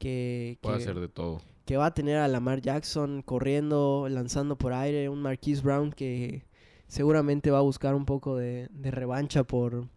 [0.04, 1.42] Que, Puede que- hacer de todo.
[1.66, 6.44] que va a tener a Lamar Jackson corriendo, lanzando por aire, un Marquise Brown que
[6.88, 9.88] seguramente va a buscar un poco de, de revancha por,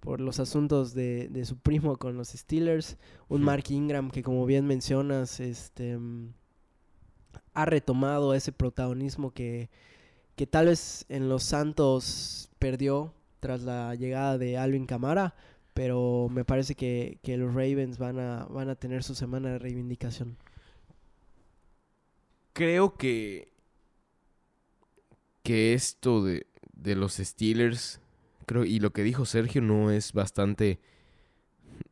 [0.00, 2.96] por los asuntos de, de su primo con los Steelers,
[3.28, 3.46] un Ujú.
[3.46, 6.32] Mark Ingram que como bien mencionas, este mm,
[7.54, 9.70] ha retomado ese protagonismo que,
[10.34, 15.36] que tal vez en los Santos perdió tras la llegada de Alvin Kamara,
[15.74, 19.58] pero me parece que, que los Ravens van a, van a tener su semana de
[19.58, 20.38] reivindicación.
[22.52, 23.52] Creo que.
[25.42, 28.00] Que esto de, de los Steelers.
[28.46, 30.80] Creo, y lo que dijo Sergio no es bastante.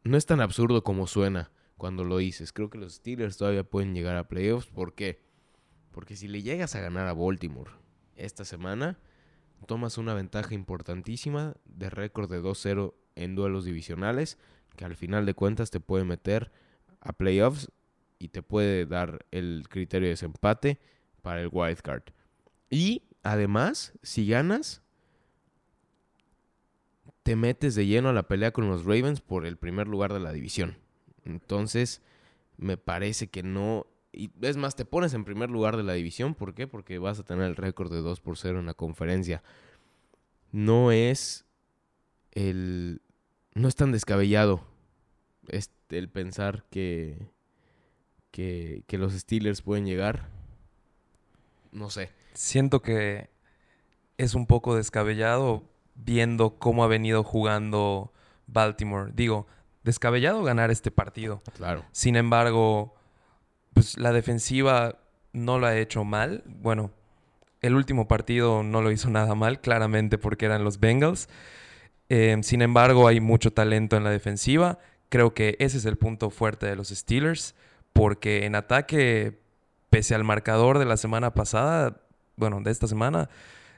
[0.05, 2.53] No es tan absurdo como suena cuando lo dices.
[2.53, 4.69] Creo que los Steelers todavía pueden llegar a playoffs.
[4.69, 5.21] ¿Por qué?
[5.91, 7.73] Porque si le llegas a ganar a Baltimore
[8.15, 8.99] esta semana,
[9.67, 14.39] tomas una ventaja importantísima de récord de 2-0 en duelos divisionales,
[14.77, 16.51] que al final de cuentas te puede meter
[17.01, 17.71] a playoffs
[18.19, 20.79] y te puede dar el criterio de desempate
[21.23, 22.05] para el wild card.
[22.71, 24.83] Y además, si ganas,
[27.23, 30.21] te metes de lleno a la pelea con los Ravens por el primer lugar de
[30.21, 30.77] la división.
[31.25, 32.03] Entonces,
[32.57, 33.87] me parece que no.
[34.13, 36.35] Y es más, te pones en primer lugar de la división.
[36.35, 36.67] ¿Por qué?
[36.67, 39.43] Porque vas a tener el récord de 2 por 0 en la conferencia.
[40.51, 41.47] No es
[42.33, 43.01] el.
[43.55, 44.65] No es tan descabellado
[45.49, 47.29] este, el pensar que,
[48.31, 50.29] que, que los Steelers pueden llegar.
[51.71, 52.11] No sé.
[52.35, 53.31] Siento que
[54.17, 58.13] es un poco descabellado viendo cómo ha venido jugando
[58.47, 59.13] Baltimore.
[59.15, 59.47] Digo,
[59.83, 61.43] descabellado ganar este partido.
[61.57, 61.85] Claro.
[61.93, 62.95] Sin embargo,
[63.75, 64.99] pues la defensiva
[65.33, 66.43] no lo ha hecho mal.
[66.47, 66.91] Bueno,
[67.61, 71.29] el último partido no lo hizo nada mal, claramente porque eran los Bengals.
[72.15, 74.79] Eh, sin embargo, hay mucho talento en la defensiva.
[75.09, 77.55] Creo que ese es el punto fuerte de los Steelers,
[77.95, 79.41] porque en ataque,
[79.89, 82.03] pese al marcador de la semana pasada,
[82.37, 83.31] bueno, de esta semana,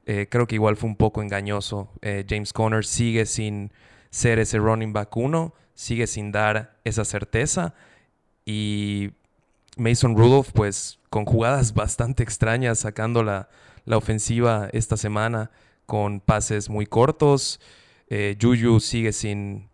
[0.05, 1.93] eh, creo que igual fue un poco engañoso.
[2.03, 3.71] Eh, James Conner sigue sin
[4.11, 7.73] ser ese running back uno, sigue sin dar esa certeza.
[8.45, 9.13] Y
[9.77, 13.49] Mason Rudolph, pues con jugadas bastante extrañas, sacando la
[13.87, 15.53] ofensiva esta semana
[15.87, 17.61] con pases muy cortos.
[18.17, 19.69] Eh, Juju sigue sin,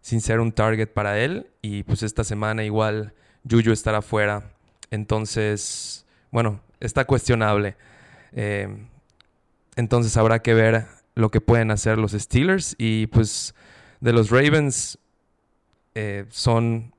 [0.00, 1.50] sin ser un target para él.
[1.60, 3.12] Y pues esta semana igual
[3.48, 4.54] Juju estará fuera.
[4.90, 7.76] Entonces, bueno, está cuestionable.
[8.32, 8.66] Eh,
[9.76, 12.76] entonces habrá que ver lo que pueden hacer los Steelers.
[12.78, 13.54] Y pues
[14.00, 14.98] de los Ravens
[15.94, 16.94] eh, son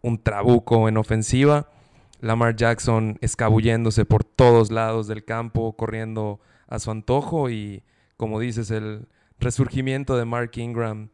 [0.00, 1.72] un trabuco en ofensiva.
[2.20, 7.50] Lamar Jackson escabulléndose por todos lados del campo, corriendo a su antojo.
[7.50, 7.82] Y
[8.16, 11.10] como dices, el resurgimiento de Mark Ingram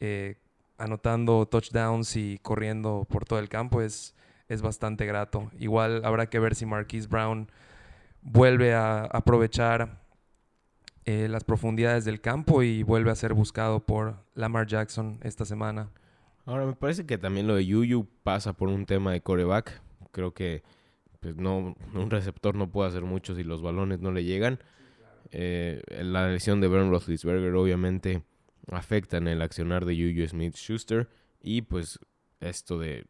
[0.00, 0.36] eh,
[0.78, 4.14] anotando touchdowns y corriendo por todo el campo es,
[4.48, 5.50] es bastante grato.
[5.58, 7.50] Igual habrá que ver si Marquise Brown
[8.22, 10.00] vuelve a aprovechar
[11.04, 15.90] eh, las profundidades del campo y vuelve a ser buscado por Lamar Jackson esta semana.
[16.46, 19.82] Ahora, me parece que también lo de Yuyu pasa por un tema de coreback.
[20.12, 20.62] Creo que
[21.20, 24.58] pues no, un receptor no puede hacer mucho si los balones no le llegan.
[25.32, 28.22] Eh, la lesión de Ben Roethlisberger obviamente
[28.68, 31.08] afecta en el accionar de Juju Smith-Schuster
[31.42, 31.98] y pues
[32.40, 33.06] esto de,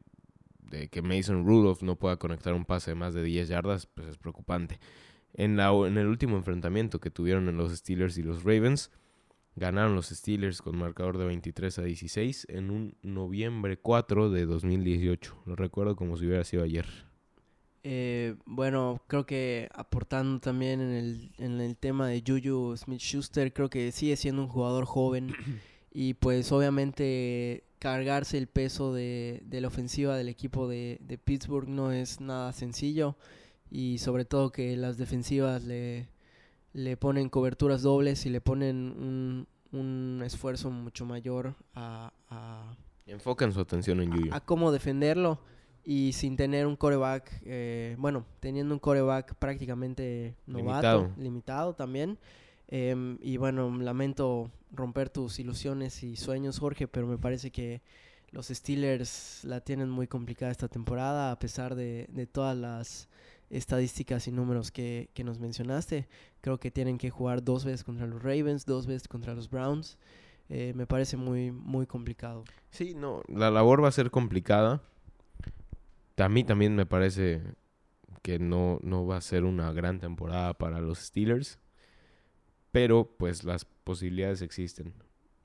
[0.91, 4.19] que Mason Rudolph no pueda conectar un pase de más de 10 yardas pues es
[4.19, 4.81] preocupante.
[5.35, 8.91] En, en el último enfrentamiento que tuvieron en los Steelers y los Ravens,
[9.57, 15.43] ganaron los Steelers con marcador de 23 a 16 en un noviembre 4 de 2018.
[15.47, 17.10] Lo recuerdo como si hubiera sido ayer.
[17.83, 23.53] Eh, bueno, creo que aportando también en el, en el tema de Juju Smith Schuster,
[23.53, 25.35] creo que sigue siendo un jugador joven
[25.93, 31.69] y pues obviamente cargarse el peso de, de la ofensiva del equipo de, de, Pittsburgh
[31.69, 33.17] no es nada sencillo
[33.71, 36.09] y sobre todo que las defensivas le,
[36.75, 43.53] le ponen coberturas dobles y le ponen un, un esfuerzo mucho mayor a, a enfocan
[43.53, 44.35] su atención en Juju.
[44.35, 45.41] A, a cómo defenderlo
[45.85, 52.19] y sin tener un coreback, eh, bueno, teniendo un coreback prácticamente novato, limitado, también.
[52.69, 57.83] Em, y bueno, lamento romper tus ilusiones y sueños, Jorge, pero me parece que
[58.31, 63.09] los Steelers la tienen muy complicada esta temporada, a pesar de, de todas las
[63.51, 66.07] estadísticas y números que, que, nos mencionaste.
[66.41, 69.99] Creo que tienen que jugar dos veces contra los Ravens, dos veces contra los Browns.
[70.49, 72.45] Eh, me parece muy, muy complicado.
[72.71, 74.83] Sí, no, la labor va a ser complicada
[76.23, 77.43] a mí también me parece
[78.23, 81.59] que no, no va a ser una gran temporada para los Steelers.
[82.73, 84.95] Pero pues las posibilidades existen.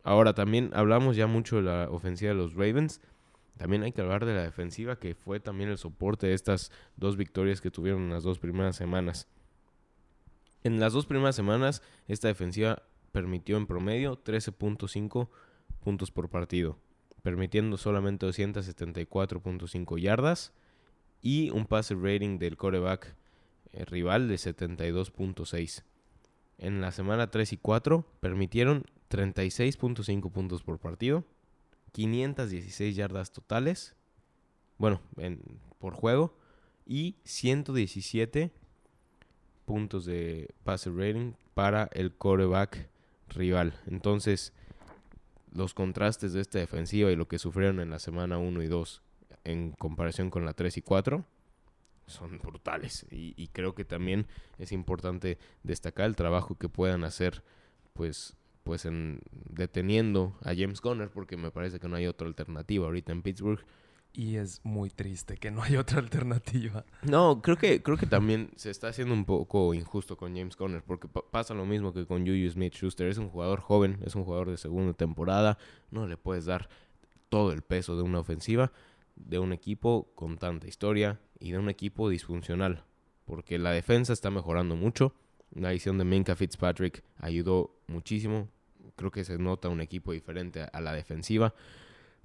[0.03, 3.01] Ahora también hablamos ya mucho de la ofensiva de los Ravens.
[3.57, 7.17] También hay que hablar de la defensiva que fue también el soporte de estas dos
[7.17, 9.27] victorias que tuvieron en las dos primeras semanas.
[10.63, 15.29] En las dos primeras semanas esta defensiva permitió en promedio 13.5
[15.79, 16.77] puntos por partido,
[17.23, 20.53] permitiendo solamente 274.5 yardas
[21.25, 23.15] y un pase rating del coreback
[23.73, 25.81] eh, rival de 72.6.
[26.59, 31.25] En la semana 3 y 4 permitieron 36.5 puntos por partido,
[31.93, 33.95] 516 yardas totales,
[34.77, 35.01] bueno,
[35.79, 36.37] por juego,
[36.85, 38.51] y 117
[39.65, 42.87] puntos de pase rating para el coreback
[43.29, 43.73] rival.
[43.87, 44.53] Entonces,
[45.51, 49.01] los contrastes de esta defensiva y lo que sufrieron en la semana 1 y 2
[49.45, 51.23] en comparación con la 3 y 4
[52.07, 53.05] son brutales.
[53.11, 54.27] Y, creo que también
[54.57, 57.43] es importante destacar el trabajo que puedan hacer
[57.93, 62.85] pues pues en deteniendo a James Conner porque me parece que no hay otra alternativa
[62.85, 63.63] ahorita en Pittsburgh.
[64.11, 66.85] Y es muy triste que no hay otra alternativa.
[67.03, 70.81] No, creo que creo que también se está haciendo un poco injusto con James Conner
[70.83, 74.49] porque pasa lo mismo que con Juju Smith-Schuster, es un jugador joven, es un jugador
[74.49, 75.57] de segunda temporada,
[75.91, 76.69] no le puedes dar
[77.29, 78.71] todo el peso de una ofensiva
[79.15, 82.83] de un equipo con tanta historia y de un equipo disfuncional.
[83.25, 85.13] Porque la defensa está mejorando mucho.
[85.51, 88.49] La edición de Minka Fitzpatrick ayudó muchísimo.
[88.95, 91.53] Creo que se nota un equipo diferente a la defensiva.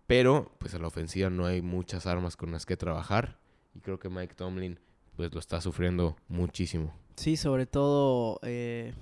[0.07, 3.39] Pero pues a la ofensiva no hay muchas armas con las que trabajar.
[3.75, 4.79] Y creo que Mike Tomlin
[5.17, 6.95] pues lo está sufriendo muchísimo.
[7.17, 8.95] Sí, sobre todo eh,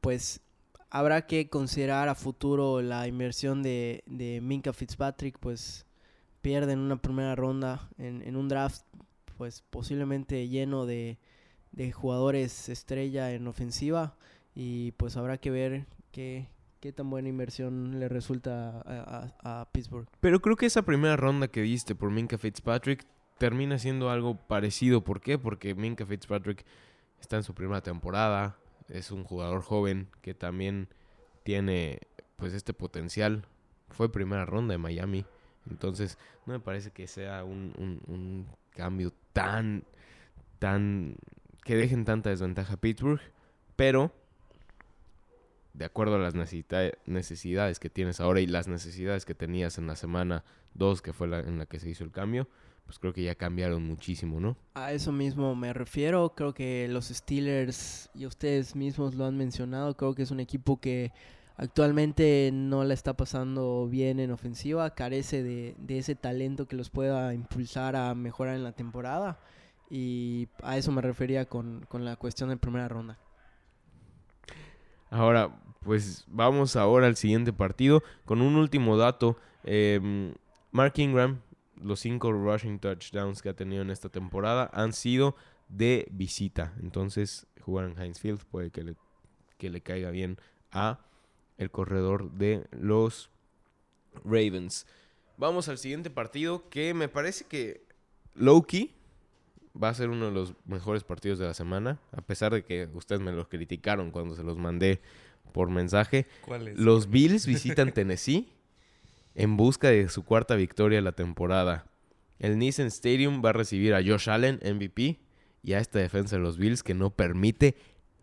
[0.00, 0.40] pues
[0.88, 5.38] habrá que considerar a futuro la inversión de, de Minka Fitzpatrick.
[5.38, 5.86] Pues
[6.42, 8.82] pierden una primera ronda en, un draft
[9.36, 11.18] pues posiblemente lleno de,
[11.94, 14.16] jugadores estrella en ofensiva
[14.54, 16.48] y pues habrá que ver qué,
[16.80, 20.08] qué tan buena inversión le resulta a, Pittsburgh.
[20.20, 23.06] Pero creo que esa primera ronda que diste por Minka Fitzpatrick
[23.38, 25.02] termina siendo algo parecido.
[25.02, 25.38] ¿Por qué?
[25.38, 26.64] Porque Minka Fitzpatrick
[27.20, 30.88] está en su primera temporada, es un jugador joven que también
[31.44, 32.00] tiene
[32.36, 33.46] pues este potencial.
[33.88, 35.24] Fue primera ronda de Miami.
[35.68, 37.74] Entonces, no me parece que sea un,
[38.06, 39.84] un, cambio tan,
[40.58, 41.16] tan,
[41.64, 43.20] que dejen tanta desventaja a Pittsburgh,
[43.76, 44.12] pero
[45.74, 49.96] de acuerdo a las necesidades que tienes ahora y las necesidades que tenías en la
[49.96, 50.44] semana
[50.74, 52.48] 2, que fue la en la que se hizo el cambio,
[52.90, 54.56] pues creo que ya cambiaron muchísimo, ¿no?
[54.74, 59.96] A eso mismo me refiero, creo que los Steelers y ustedes mismos lo han mencionado,
[59.96, 61.12] creo que es un equipo que
[61.62, 67.34] Actualmente no la está pasando bien en ofensiva, carece de, ese talento que los pueda
[67.34, 69.38] impulsar a mejorar en la temporada.
[69.90, 73.18] Y a eso me refería con, la cuestión de primera ronda.
[75.10, 79.36] Ahora, pues vamos ahora al siguiente partido con un último dato.
[79.62, 80.32] Em,
[80.70, 81.42] Mark Ingram,
[81.76, 85.36] los cinco rushing touchdowns que ha tenido en esta temporada han sido
[85.68, 86.72] de visita.
[86.80, 88.96] Entonces, jugar en Heinz Field puede que le,
[89.58, 90.38] que le caiga bien
[90.72, 91.00] a
[91.60, 93.30] el corredor de los
[94.24, 94.86] Ravens.
[95.36, 97.84] Vamos al siguiente partido que me parece que
[98.34, 98.94] Loki
[99.80, 102.88] va a ser uno de los mejores partidos de la semana, a pesar de que
[102.94, 105.00] ustedes me los criticaron cuando se los mandé
[105.52, 106.26] por mensaje.
[106.40, 106.78] ¿Cuál es?
[106.78, 108.48] Los Bills visitan Tennessee
[109.34, 111.86] en busca de su cuarta victoria de la temporada.
[112.38, 115.20] El Nissan Stadium va a recibir a Josh Allen, MVP,
[115.62, 117.76] y a esta defensa de los Bills que no permite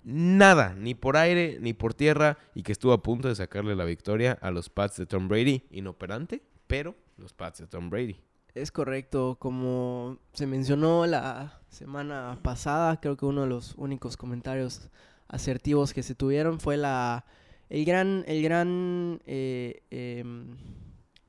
[0.08, 3.84] nada, ni por aire, ni por tierra, y que estuvo a punto de sacarle la
[3.84, 8.16] victoria a los Pats de Tom Brady, inoperante, pero los Pats de Tom Brady.
[8.56, 14.90] Es correcto, como se mencionó la semana pasada, creo que uno de los únicos comentarios
[15.28, 17.26] asertivos que se tuvieron fue la
[17.70, 20.56] el gran el gran eh, em,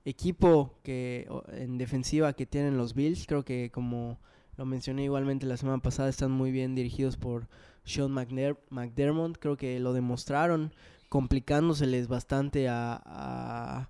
[0.05, 3.27] equipo que en defensiva que tienen los Bills.
[3.27, 4.21] Creo que como
[4.57, 7.49] lo mencioné igualmente la semana pasada están muy bien dirigidos por
[7.89, 9.39] Sean McDermott.
[9.39, 10.73] Creo que lo demostraron
[11.09, 13.89] complicándoseles bastante a, a,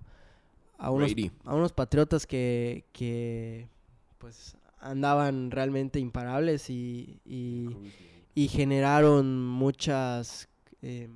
[0.77, 3.67] a unos a unos patriotas que, que
[4.17, 7.69] pues andaban realmente imparables y, y,
[8.33, 10.47] y generaron muchas
[10.81, 11.09] eh,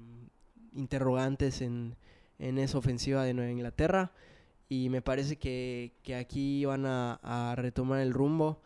[0.76, 1.96] interrogantes en,
[2.40, 4.12] en esa ofensiva de Nueva Inglaterra
[4.68, 8.62] y me parece que, que aquí van a, a retomar el rumbo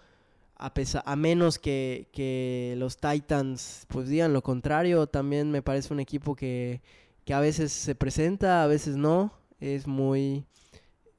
[0.58, 0.74] a,
[1.06, 6.36] a menos que, que los Titans pues digan lo contrario también me parece un equipo
[6.36, 6.82] que,
[7.26, 10.46] que a veces se presenta a veces no es muy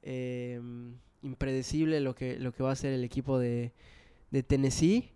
[0.01, 0.59] eh,
[1.21, 3.73] impredecible lo que, lo que va a hacer el equipo de,
[4.31, 5.11] de Tennessee.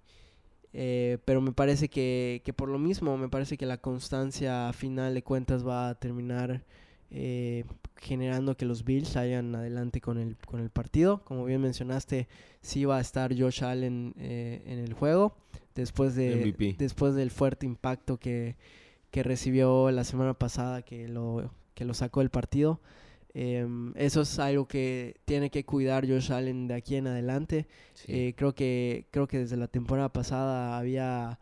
[0.74, 4.74] eh, pero me parece que, que por lo mismo, me parece que la constancia a
[4.74, 6.64] final de cuentas va a terminar
[7.12, 7.66] eh,
[8.04, 11.24] generando que los Bills salgan adelante con el, con el partido.
[11.24, 12.28] Como bien mencionaste,
[12.62, 15.36] sí va a estar Josh Allen eh, en el juego.
[15.76, 16.76] Después, de, MVP.
[16.78, 18.56] después del fuerte impacto que,
[19.10, 22.80] que recibió la semana pasada que lo, que lo sacó del partido.
[23.34, 27.66] Em, eso es algo que tiene que cuidar Josh Allen de aquí en adelante.
[28.08, 31.39] Eh, creo que creo que desde la temporada pasada había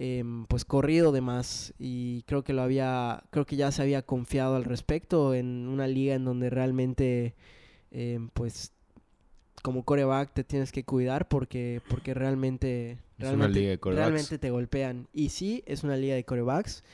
[0.00, 4.02] em, pues corrido de más y creo que lo había creo que ya se había
[4.02, 7.34] confiado al respecto en una liga en donde realmente
[7.90, 8.72] em, pues
[9.62, 14.08] como coreback te tienes que cuidar porque porque realmente Es una realmente, liga de quarterbacks.
[14.12, 16.84] realmente te golpean y sí es una liga de corebacks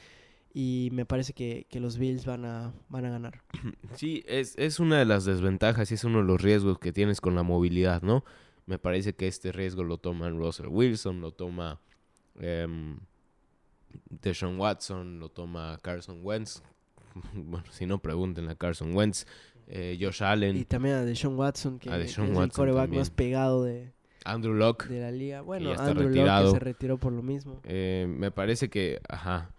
[0.54, 3.42] y me parece que, que los Bills van a van a ganar
[3.96, 7.20] Sí, es, es una de las desventajas y es uno de los riesgos que tienes
[7.20, 8.24] con la movilidad, ¿no?
[8.64, 11.80] Me parece que este riesgo lo toman Russell Wilson, lo toma
[12.38, 12.98] em,
[14.10, 16.62] Deshaun Watson, lo toma Carson Wentz.
[17.34, 19.26] bueno, si no, pregúntenle a Carson Wentz.
[19.66, 23.94] Eh, Josh Allen, y también a Deshaun Watson que, es el coreback más pegado de,
[24.24, 24.88] Andrew Locke.
[24.88, 25.40] de la liga.
[25.42, 26.52] Bueno, ya está Andrew Locke retirado.
[26.52, 27.60] que se retiró por lo mismo.
[27.64, 29.50] Eh, me parece que, ajá,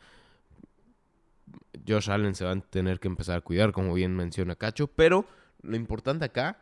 [1.88, 5.26] Josh Allen se va a tener que empezar a cuidar, como bien menciona Cacho, pero
[5.62, 6.62] lo importante acá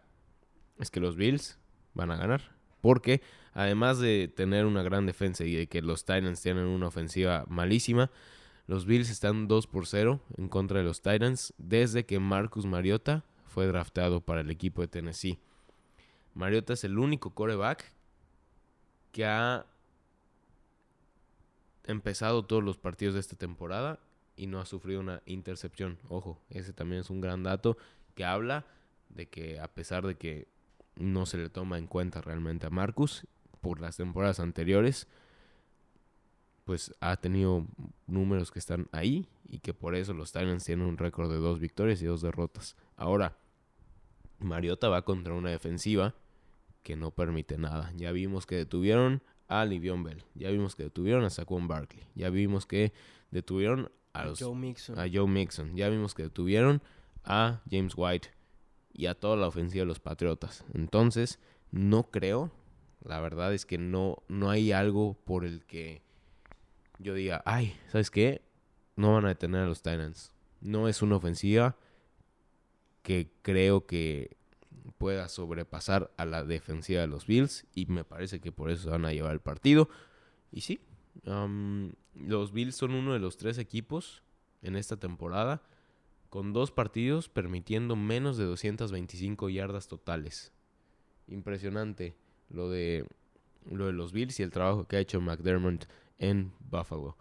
[0.80, 1.58] es que los Bills
[1.94, 3.22] van a ganar, porque
[3.54, 8.12] además de tener una gran defensa y de que los Titans tienen una ofensiva malísima,
[8.68, 13.24] los Bills están 2 por 0 en contra de los Titans desde que Marcus Mariota
[13.46, 15.40] fue drafteado para el equipo de Tennessee.
[16.34, 17.90] Mariota es el único coreback
[19.14, 19.66] que ha
[21.86, 24.02] empezado todos los partidos de esta temporada
[24.36, 26.00] y no ha sufrido una intercepción.
[26.10, 27.78] Ojo, ese también es un gran dato
[28.14, 28.66] que habla
[29.08, 30.50] de que a pesar de que
[30.96, 33.28] no se le toma en cuenta realmente a Marcus
[33.62, 35.08] por las temporadas anteriores,
[36.66, 37.66] pues ha tenido
[38.08, 41.60] números que están ahí y que por eso los Titans tienen un récord de dos
[41.60, 42.76] victorias y dos derrotas.
[42.96, 43.38] Ahora,
[44.40, 46.14] Mariota va contra una defensiva
[46.84, 47.92] que no permite nada.
[47.96, 52.30] Ya vimos que detuvieron a Livion Bell, ya vimos que detuvieron a Saquon Barkley, ya
[52.30, 52.94] vimos que
[53.32, 54.98] detuvieron a, los, Joe Mixon.
[55.00, 56.82] a Joe Mixon, ya vimos que detuvieron
[57.24, 58.30] a James White
[58.94, 60.64] y a toda la ofensiva de los Patriotas.
[60.74, 61.40] Entonces,
[61.72, 62.52] no creo,
[63.04, 66.04] la verdad es que no, no hay algo por el que
[67.00, 68.42] yo diga, ay, ¿sabes qué?
[68.96, 70.32] No van a detener a los Titans.
[70.62, 71.76] No es una ofensiva
[73.02, 74.38] que creo que
[74.98, 78.90] pueda sobrepasar a la defensiva de los Bills y me parece que por eso se
[78.90, 79.90] van a llevar el partido.
[80.52, 80.80] Y sí,
[81.26, 84.24] los Bills son uno de los tres equipos
[84.62, 85.64] en esta temporada
[86.34, 90.52] con dos partidos permitiendo menos de 225 yardas totales.
[91.28, 92.16] Impresionante
[92.50, 93.06] lo de,
[93.70, 95.86] lo de los Bills y el trabajo que ha hecho McDermott
[96.18, 97.20] en Buffalo.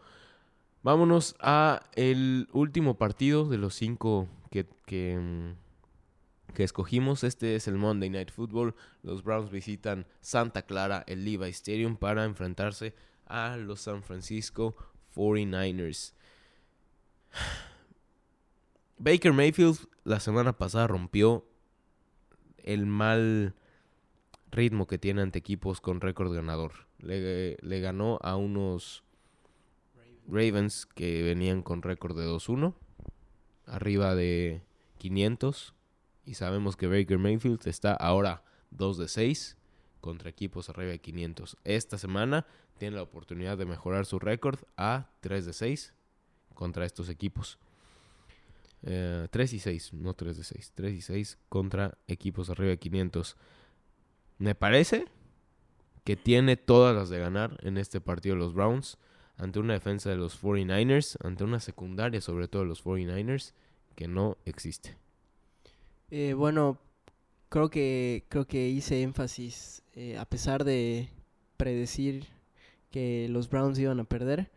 [0.83, 7.23] Vámonos a el último partido de los cinco que, que, mm, que escogimos.
[7.23, 8.75] Este es el Monday Night Football.
[9.03, 12.95] Los Browns visitan Santa Clara, el Levi Stadium, para enfrentarse
[13.27, 14.75] a los San Francisco
[15.15, 16.15] 49ers.
[19.05, 21.45] Baker Mayfield la semana pasada rompió
[22.59, 23.57] el mal
[24.53, 26.87] ritmo que tiene ante equipos con récord ganador.
[26.99, 29.03] Le, ganó a unos
[30.29, 32.75] Ravens que venían con récord de 2-1,
[33.67, 34.63] arriba de
[34.99, 35.75] 500.
[36.25, 39.57] Y sabemos que Baker Mayfield está ahora 2 de 6
[40.01, 41.57] contra equipos arriba de 500.
[41.65, 42.47] Esta semana
[42.79, 45.93] tiene la oportunidad de mejorar su récord a 3 de 6
[46.55, 47.59] contra estos equipos.
[48.85, 50.73] Eh, 3 y 6, no 3 de 6.
[50.75, 53.37] 3 y 6 contra equipos arriba de 500.
[54.39, 55.07] Me parece
[56.05, 58.99] que tiene todas las de ganar en este partido los Browns
[59.37, 63.53] ante una defensa de los 49ers, ante una secundaria sobre todo de los 49ers
[63.95, 64.97] que no existe.
[66.11, 66.79] Eh, bueno,
[67.49, 71.09] creo que creo que hice énfasis eh, a pesar de
[71.57, 72.27] predecir
[72.91, 74.51] que los Browns iban a perder.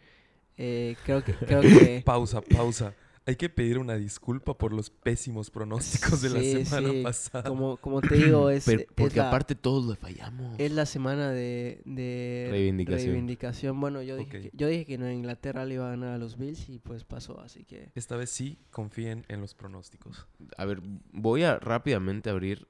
[0.58, 2.94] eh, creo que creo que Pausa, pausa.
[3.28, 7.02] Hay que pedir una disculpa por los pésimos pronósticos de la semana sí.
[7.04, 7.44] pasada.
[7.50, 10.56] como como te digo es, Pero- es porque la- aparte todos le fallamos.
[10.60, 13.08] Es la semana de, de Reivindicación.
[13.08, 13.80] reivindicación.
[13.82, 16.38] Bueno, yo dije, que, yo dije que Nueva Inglaterra le iba a ganar a los
[16.38, 17.92] Bills y pues pasó, así que...
[17.96, 20.28] Esta vez sí confíen en los pronósticos.
[20.58, 22.68] A ver, voy a rápidamente abrir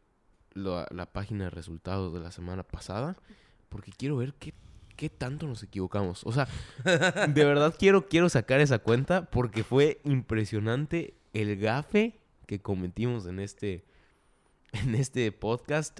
[0.53, 3.18] la, la página de resultados de la semana pasada
[3.68, 4.53] porque quiero ver qué,
[4.96, 6.22] qué tanto nos equivocamos.
[6.26, 6.48] O sea,
[6.84, 13.39] de verdad quiero, quiero sacar esa cuenta porque fue impresionante el gafe que cometimos en
[13.39, 13.84] este,
[14.74, 16.00] en este podcast.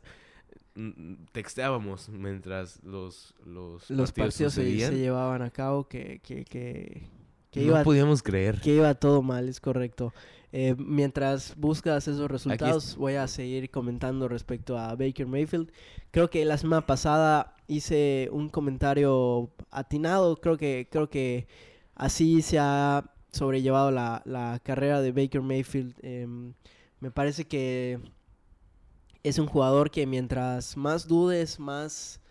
[0.76, 7.08] Mm, Texteábamos mientras los, los, Los partidos se, llevaban a cabo que, que, que,
[7.52, 8.60] que no iba, podíamos creer.
[8.60, 10.14] que iba todo mal, es correcto.
[10.52, 15.72] Eh, mientras buscas esos resultados, voy a seguir comentando respecto a Baker Mayfield.
[16.12, 20.38] Creo que la semana pasada hice un comentario atinado.
[20.38, 21.48] Creo que, creo que
[21.96, 25.96] así se ha sobrellevado la, la carrera de Baker Mayfield.
[26.02, 26.54] Em,
[27.00, 28.00] me parece que
[29.24, 32.22] es un jugador que mientras más dudes, más,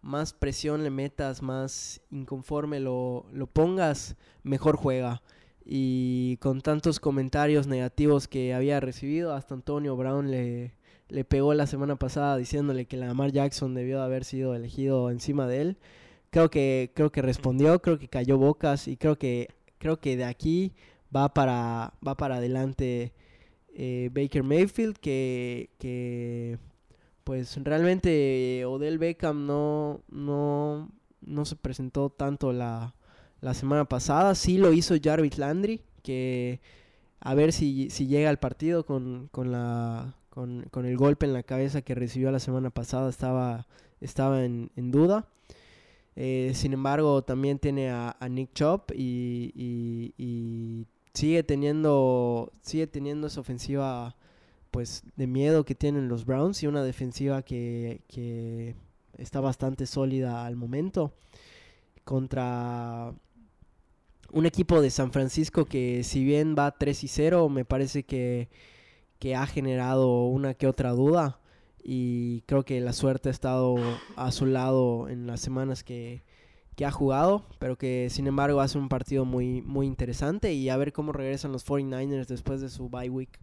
[0.00, 5.22] más presión le metas, más inconforme lo, lo pongas, mejor juega.
[5.64, 10.74] Y con tantos comentarios negativos que había recibido, hasta Antonio Brown le,
[11.12, 15.46] le pegó la semana pasada diciéndole que Lamar Jackson debió de haber sido elegido encima
[15.46, 15.76] de él.
[16.30, 19.48] Creo que, creo que respondió, creo que cayó bocas y creo que,
[19.78, 20.72] creo que de aquí
[21.14, 23.12] va para, va para adelante
[23.74, 26.58] eh, Baker Mayfield, que, que
[27.24, 30.90] pues realmente Odell Beckham no, no,
[31.20, 32.94] no se presentó tanto la,
[33.42, 34.34] la semana pasada.
[34.34, 36.60] Sí lo hizo Jarvis Landry, que
[37.20, 41.34] a ver si, si llega al partido con, con, la, con, con el golpe en
[41.34, 43.66] la cabeza que recibió la semana pasada, estaba,
[44.00, 45.26] estaba en, duda.
[46.16, 53.26] Eh, sin embargo, también tiene a, Nick Chop y, y- y sigue teniendo sigue teniendo
[53.26, 54.16] esa ofensiva
[54.70, 58.74] pues de miedo que tienen los Browns y una defensiva que, que
[59.18, 61.12] está bastante sólida al momento
[62.04, 63.12] contra
[64.32, 68.48] un equipo de San Francisco que si bien va 3 y 0 me parece que,
[69.22, 71.38] que ha generado una que otra duda
[71.80, 73.76] y creo que la suerte ha estado
[74.16, 76.24] a su lado en las semanas que,
[76.74, 80.76] que ha jugado, pero que sin embargo hace un partido muy, muy interesante y a
[80.76, 83.38] ver cómo regresan los 49ers después de su bye week.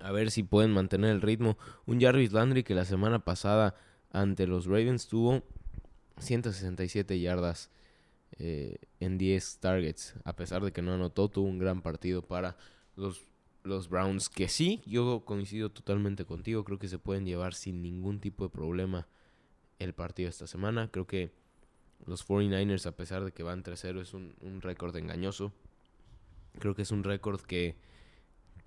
[0.00, 1.56] A ver si pueden mantener el ritmo.
[1.86, 3.76] Un Jarvis Landry que la semana pasada
[4.10, 5.44] ante los Ravens tuvo
[6.18, 7.70] 167 yardas
[8.40, 10.14] eh, en 10 targets.
[10.24, 12.56] A pesar de que no anotó, tuvo un gran partido para
[12.96, 13.29] los,
[13.62, 14.28] los Browns.
[14.28, 16.64] Que sí, yo coincido totalmente contigo.
[16.64, 19.06] Creo que se pueden llevar sin ningún tipo de problema
[19.78, 20.90] el partido esta semana.
[20.90, 21.32] Creo que
[22.06, 25.52] los 49ers, a pesar de que van 3-0, es un, récord engañoso.
[26.58, 27.76] Creo que es un récord que,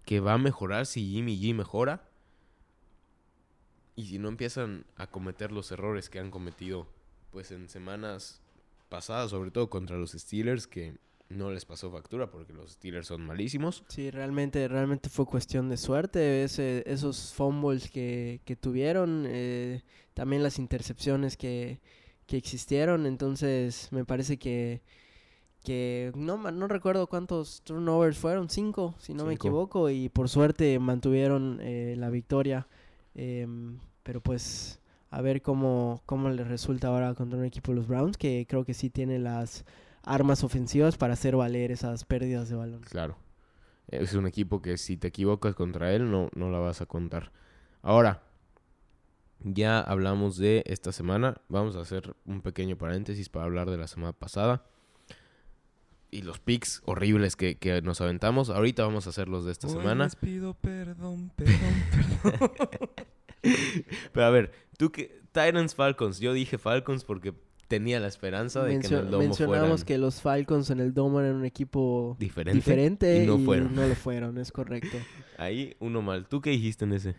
[0.05, 2.09] que va a mejorar si Jimmy G mejora.
[3.95, 6.87] Y si no empiezan a cometer los errores que han cometido
[7.31, 8.41] pues en semanas
[8.89, 10.97] pasadas, sobre todo contra los Steelers, que
[11.33, 13.83] no les pasó factura porque los Steelers son malísimos.
[13.87, 16.43] Sí, realmente, realmente fue cuestión de suerte.
[16.43, 19.81] Ese, esos fumbles que, que tuvieron, eh,
[20.13, 21.79] también las intercepciones que,
[22.25, 23.05] que existieron.
[23.05, 24.81] Entonces, me parece que,
[25.63, 29.89] que no, no recuerdo cuántos turnovers fueron, cinco, si no me equivoco.
[29.89, 32.67] Y por suerte mantuvieron eh, la victoria.
[33.15, 34.79] Em, pero pues,
[35.09, 38.65] a ver cómo, cómo les resulta ahora contra un equipo de los Browns, que creo
[38.65, 39.65] que sí tiene las
[40.03, 42.81] armas ofensivas para hacer valer esas pérdidas de balón.
[42.81, 43.17] Claro.
[43.87, 47.31] Es un equipo que si te equivocas contra él no, no la vas a contar.
[47.81, 48.23] Ahora,
[49.45, 51.35] Ya hablamos de esta semana.
[51.49, 54.63] Vamos a hacer un pequeño paréntesis para hablar de la semana pasada.
[56.11, 58.49] Y los picks horribles que, que nos aventamos.
[58.49, 60.05] Ahorita vamos a hacer los de esta Hoy semana.
[60.05, 62.51] les pido perdón, perdón, perdón.
[64.13, 65.21] Pero a ver, tú que...
[65.33, 66.19] Titans Falcons.
[66.19, 67.33] Yo dije Falcons porque
[67.77, 70.93] tenía la esperanza de que en el domo mencionamos fueran que los Falcons en el
[70.93, 72.55] domo eran un equipo diferente.
[72.57, 73.73] diferente y no fueron.
[73.73, 74.97] no lo fueron, es correcto.
[75.37, 76.27] Ahí uno mal.
[76.27, 77.15] ¿Tú qué dijiste en ese?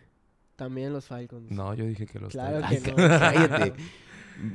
[0.55, 1.51] También los Falcons.
[1.51, 2.95] No, yo dije que los Claro que no.
[2.95, 3.73] cállate.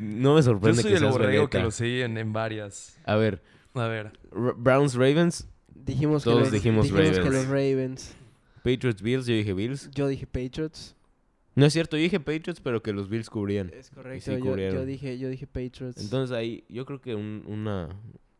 [0.00, 2.98] No me Yo sorprende soy que el seas que lo sigue en, varias.
[3.04, 3.42] A ver,
[3.74, 4.12] A ver.
[4.32, 7.18] R- Browns Ravens, Dijimos Todos que los, dijimos que Ravens.
[7.34, 8.14] los Ravens.
[8.62, 9.90] Patriots Bills, yo dije Bills.
[9.94, 10.94] Yo dije Patriots.
[11.60, 13.70] No es cierto, yo dije Patriots, pero que los Bills cubrían.
[13.72, 14.32] Es correcto.
[14.36, 16.02] sí yo, dije, yo dije Patriots.
[16.02, 17.88] Entonces ahí yo creo que un- una,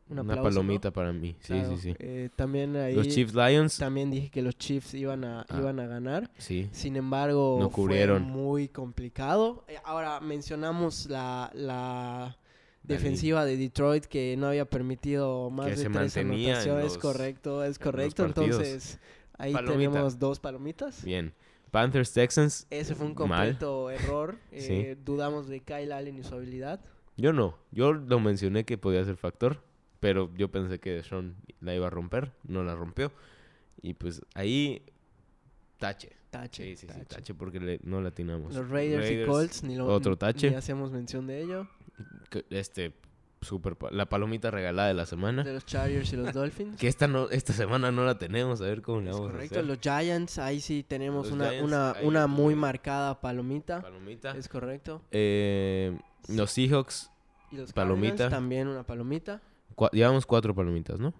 [0.09, 1.37] Un una palomita para mí.
[1.41, 1.95] Sí, Claro, sí, sí.
[2.01, 5.59] eh, también ahí Los Chiefs Lions, también dije que los Chiefs iban a, Ah.
[5.59, 6.31] iban a ganar.
[6.39, 6.69] sí.
[6.73, 8.23] Sin embargo, No fue cubrieron.
[8.25, 9.65] muy complicado.
[9.69, 12.37] Eh, Ahora mencionamos la, la
[12.83, 16.67] defensiva de Detroit que no había permitido más Que de se tres anotaciones.
[16.67, 18.25] los- Es correcto, es correcto.
[18.25, 18.99] Entonces,
[19.39, 19.79] ahí Palomita.
[19.79, 21.05] tenemos dos palomitas.
[21.05, 21.33] Bien.
[21.71, 23.17] Panthers Texans, Ese fue un Mal.
[23.17, 24.37] completo error.
[24.53, 24.73] Sí.
[24.73, 26.81] Eh, Dudamos de Kyle Allen y su habilidad.
[27.17, 27.57] yo no.
[27.71, 29.63] Yo lo mencioné que podía ser factor,
[30.01, 33.13] pero yo pensé que Sean la iba a romper, no la rompió.
[33.83, 34.83] Y pues ahí
[35.79, 36.11] tache.
[36.31, 36.63] Tache.
[36.65, 37.05] Sí, sí, sí, tache.
[37.07, 38.55] tache porque le- no latinamos.
[38.55, 40.55] Los Raiders, y Colts, ni lo, otro ni tache.
[40.57, 41.67] hacemos mención de ello.
[42.51, 42.93] Este,
[43.43, 45.43] super, la palomita regalada de la semana.
[45.45, 46.79] De los Chargers y los Dolphins.
[46.79, 49.55] Que esta no, esta semana no la tenemos, a ver cómo le Es vamos correcto.
[49.55, 49.67] a hacer.
[49.67, 53.81] Los Giants, ahí sí tenemos Los una, Giants, una, una muy marcada palomita.
[53.81, 54.37] Palomita.
[54.37, 55.03] Es correcto.
[55.11, 57.11] Eh, los Seahawks,
[57.51, 58.09] Y los Palomita.
[58.17, 59.41] Cardinals, también una palomita.
[59.75, 61.15] cua- llevamos cuatro palomitas, ¿no?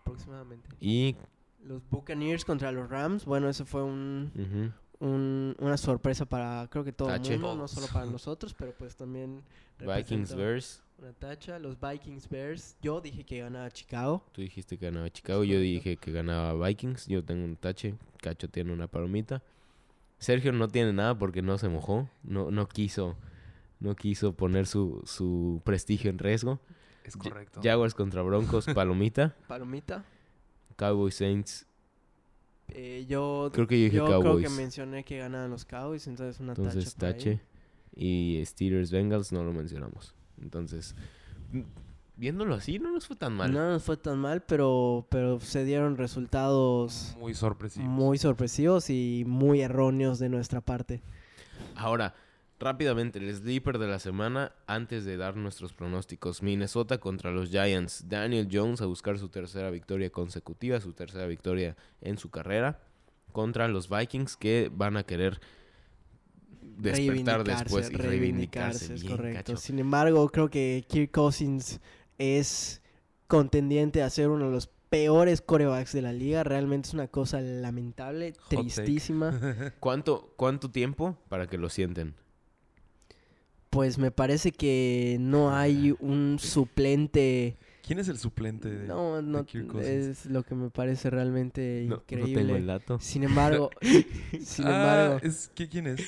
[0.00, 0.68] aproximadamente.
[0.80, 1.16] Y
[1.64, 3.24] Los Buccaneers contra los Rams.
[3.24, 7.34] Bueno, eso fue un, un- una sorpresa para creo que todo Tache.
[7.34, 9.42] el mundo, no solo para nosotros, pero pues también
[9.80, 10.36] Vikings, representó.
[10.98, 11.58] Una tacha.
[11.58, 12.76] Los Vikings Bears.
[12.82, 14.24] Yo dije que ganaba Chicago.
[14.32, 17.06] Tú dijiste que ganaba Chicago, yo dije que ganaba Vikings.
[17.06, 19.42] Yo tengo un tache, Cacho tiene una palomita.
[20.18, 23.16] Sergio no tiene nada porque no se mojó, no, no quiso,
[23.80, 26.58] no quiso poner su, su prestigio en riesgo.
[27.04, 27.60] Es correcto.
[27.62, 29.36] Jaguars contra Broncos, palomita.
[29.46, 30.04] Palomita.
[30.76, 31.66] Cowboys Saints,
[32.68, 34.50] Eh, yo creo que yo dije yo creo que Cowboys.
[34.50, 36.98] mencioné que ganaban los Cowboys, entonces una Entonces ahí.
[36.98, 37.40] tache.
[37.94, 40.14] Y Steelers Bengals no lo mencionamos.
[40.42, 40.94] Entonces,
[41.52, 41.64] m-
[42.16, 43.52] viéndolo así, no nos fue tan mal.
[43.52, 47.86] No nos fue tan mal, pero, pero se dieron resultados Muy sorpresivo.
[47.86, 51.02] muy sorpresivos y muy erróneos de nuestra parte.
[51.74, 52.14] Ahora,
[52.58, 56.42] rápidamente, el sleeper de la semana antes de dar nuestros pronósticos.
[56.42, 58.08] Minnesota contra los Giants.
[58.08, 62.80] Daniel Jones a buscar su tercera victoria consecutiva, su tercera victoria en su carrera.
[63.32, 65.40] Contra los Vikings que van a querer
[66.76, 68.94] despertar después y reivindicarse.
[68.94, 69.52] es Bien, correcto.
[69.52, 69.56] Cacho.
[69.56, 71.80] Sin embargo, creo que Kirk Cousins
[72.18, 72.82] es
[73.26, 76.44] contendiente a ser uno de los peores corebacks de la liga.
[76.44, 79.38] Realmente es una cosa lamentable, tristísima.
[79.80, 82.14] ¿Cuánto, ¿Cuánto tiempo para que lo sienten?
[83.70, 87.56] Pues me parece que no hay un suplente.
[87.82, 89.88] ¿Quién es el suplente de, No, no, de Kirk Cousins?
[89.88, 92.34] es lo que me parece realmente No, no increíble.
[92.42, 92.98] tengo el dato.
[93.00, 93.70] Sin embargo,
[94.40, 96.00] sin Ah, embargo, es, ¿qué- ¿quién es?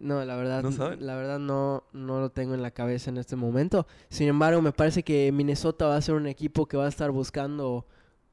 [0.00, 1.04] No, la verdad, ¿No saben?
[1.06, 3.86] la verdad no, no lo tengo en la cabeza en este momento.
[4.08, 7.10] Sin embargo, me parece que Minnesota va a ser un equipo que va a estar
[7.10, 7.86] buscando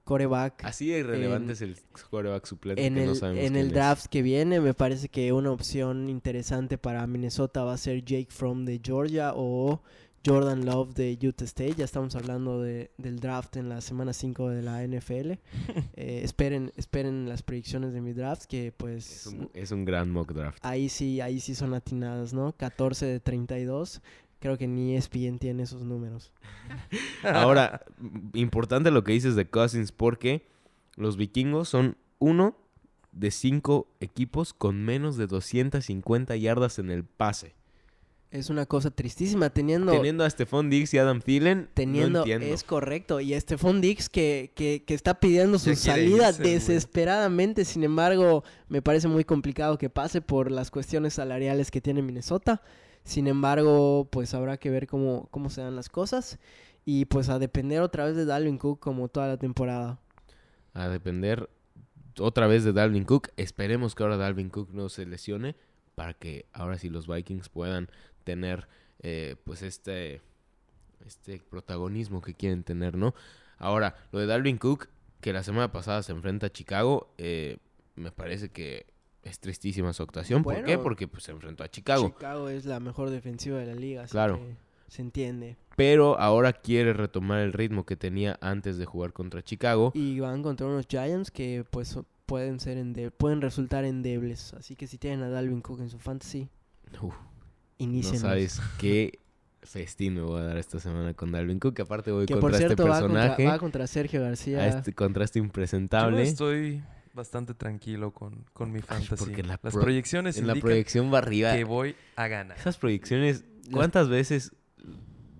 [0.03, 1.77] coreback Así de irrelevante En- es el
[2.09, 3.73] quarterback suplente en que no el, sabemos en el es.
[3.73, 4.59] draft que viene.
[4.59, 9.33] Me parece que una opción interesante para Minnesota va a ser Jake Fromm de Georgia
[9.35, 9.81] o
[10.25, 11.75] Jordan Love de Utah State.
[11.75, 15.31] Ya estamos hablando de, del draft en la semana 5 de la NFL.
[15.95, 20.09] Eh, esperen, esperen las predicciones de mi draft que pues Es un, es un gran
[20.09, 20.57] mock draft.
[20.63, 22.53] ahí sí, ahí sí son atinadas, ¿no?
[22.53, 24.01] 14 de 32.
[24.39, 26.33] Creo que ni ESPN tiene esos números.
[27.23, 27.83] Ahora,
[28.33, 30.47] importante lo que dices de Cousins porque
[30.95, 32.55] los vikingos son uno
[33.11, 37.53] de cinco equipos con menos de 250 yardas en el pase.
[38.31, 39.91] Es una cosa tristísima teniendo...
[39.91, 43.19] Teniendo a Stephon Diggs y Adam Thielen, Teniendo, no es correcto.
[43.19, 47.65] Y Stephon Dix que, que, que está pidiendo su salida irse, desesperadamente.
[47.65, 52.61] Sin embargo, me parece muy complicado que pase por las cuestiones salariales que tiene Minnesota.
[53.03, 56.39] Sin embargo, pues habrá que ver cómo, cómo se dan las cosas.
[56.85, 59.99] Y pues a depender otra vez de Dalvin Cook como toda la temporada.
[60.73, 61.49] A depender
[62.17, 63.27] otra vez de Dalvin Cook.
[63.35, 65.57] Esperemos que ahora Dalvin Cook no se lesione
[65.95, 67.89] para que ahora sí los Vikings puedan
[68.23, 68.67] tener
[68.99, 70.21] eh, pues este,
[71.05, 73.13] este protagonismo que quieren tener, ¿no?
[73.57, 74.87] Ahora, lo de Dalvin Cook,
[75.21, 77.57] que la semana pasada se enfrenta a Chicago, eh,
[77.95, 78.87] me parece que
[79.23, 80.43] es tristísima su actuación.
[80.43, 80.77] ¿Por qué?
[80.77, 82.07] Porque pues, se enfrentó a Chicago.
[82.09, 84.37] Chicago es la mejor defensiva de la liga, así Claro.
[84.37, 84.55] que
[84.87, 85.57] se entiende.
[85.75, 89.91] Pero ahora quiere retomar el ritmo que tenía antes de jugar contra Chicago.
[89.93, 94.53] Y van contra unos Giants que pues pueden ser pueden resultar endebles.
[94.53, 96.49] Así que si tienen a Dalvin Cook en su fantasy,
[97.01, 97.13] Uf,
[97.87, 98.19] no inicien.
[98.19, 99.19] sabes qué
[99.63, 101.75] festín me voy a dar esta semana con Dalvin Cook.
[101.75, 103.45] Que aparte voy Que contra por cierto este va contra, personaje.
[103.45, 104.59] va contra Sergio García.
[104.59, 106.21] a este, contra este Yo impresentable.
[106.23, 106.81] estoy
[107.13, 109.15] bastante tranquilo con, con mi fantasy.
[109.25, 111.53] porque en la Las pro- proyecciones en la proyección va arriba.
[111.55, 112.57] que voy a ganar.
[112.57, 114.53] Esas proyecciones, ¿cuántas veces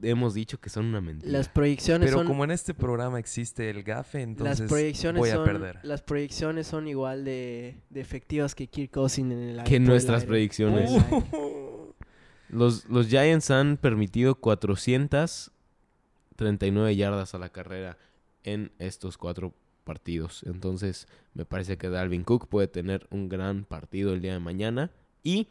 [0.03, 1.31] hemos dicho que son una mentira?
[1.31, 5.29] Las proyecciones Pero son como en este programa existe el gafe, entonces las proyecciones voy
[5.29, 5.79] a son perder.
[5.83, 10.25] las proyecciones son igual de, de efectivas que Kirk Cousins en el que nuestras.
[10.25, 10.87] Por el aire.
[12.51, 17.97] Los, los Giants han permitido 439 yardas a la carrera
[18.43, 20.43] en estos cuatro partidos.
[20.45, 24.91] Entonces, me parece que Dalvin Cook puede tener un gran partido el día de mañana
[25.23, 25.47] y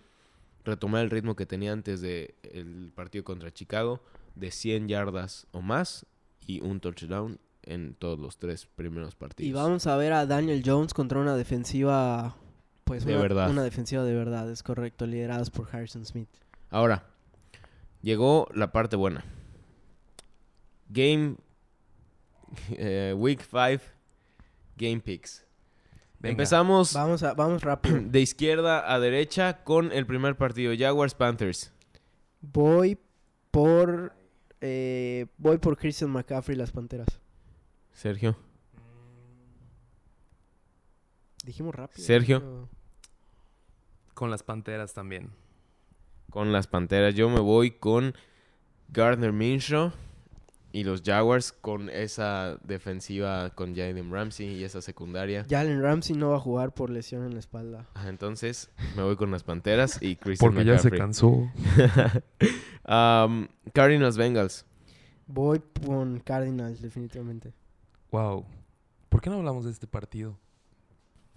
[0.64, 4.01] retomar el ritmo que tenía antes del partido contra Chicago
[4.34, 6.07] de 100 yardas o más
[6.46, 9.48] y un touchdown en todos los tres primeros partidos.
[9.48, 12.36] Y vamos a ver a Daniel Jones contra una defensiva
[12.84, 13.51] pues De una, verdad.
[13.51, 16.28] una defensiva de verdad, es correcto, lideradas por Harrison Smith.
[16.71, 17.05] Ahora,
[18.03, 19.25] llegó la parte buena.
[20.89, 21.37] Game
[22.71, 23.85] eh, Week 5
[24.77, 25.45] Game Picks.
[26.18, 26.33] Venga.
[26.33, 27.99] Empezamos Vamos a vamos rápido.
[28.05, 31.73] de izquierda a derecha con el primer partido, Jaguars Panthers.
[32.41, 32.99] Voy
[33.51, 34.12] por
[34.61, 37.09] eh, voy por Christian McCaffrey y las Panteras.
[37.93, 38.37] Sergio.
[41.45, 42.05] Dijimos rápido.
[42.05, 42.41] Sergio.
[42.41, 42.68] pero-
[44.14, 45.31] Con las panteras también.
[46.31, 47.14] Con las Panteras.
[47.14, 48.14] Yo me voy con
[48.89, 49.93] Gardner Minshew
[50.72, 55.45] y los Jaguars con esa defensiva con Jalen Ramsey y esa secundaria.
[55.49, 57.89] Jalen Ramsey no va a jugar por lesión en la espalda.
[57.95, 61.51] Ah, Entonces, me voy con las Panteras y Christian Porque ya se cansó.
[62.83, 64.64] Um, Cardinals Bengals.
[65.28, 67.53] Voy con Cardinals definitivamente.
[68.11, 68.45] Wow.
[69.09, 70.37] ¿Por qué no hablamos de este partido?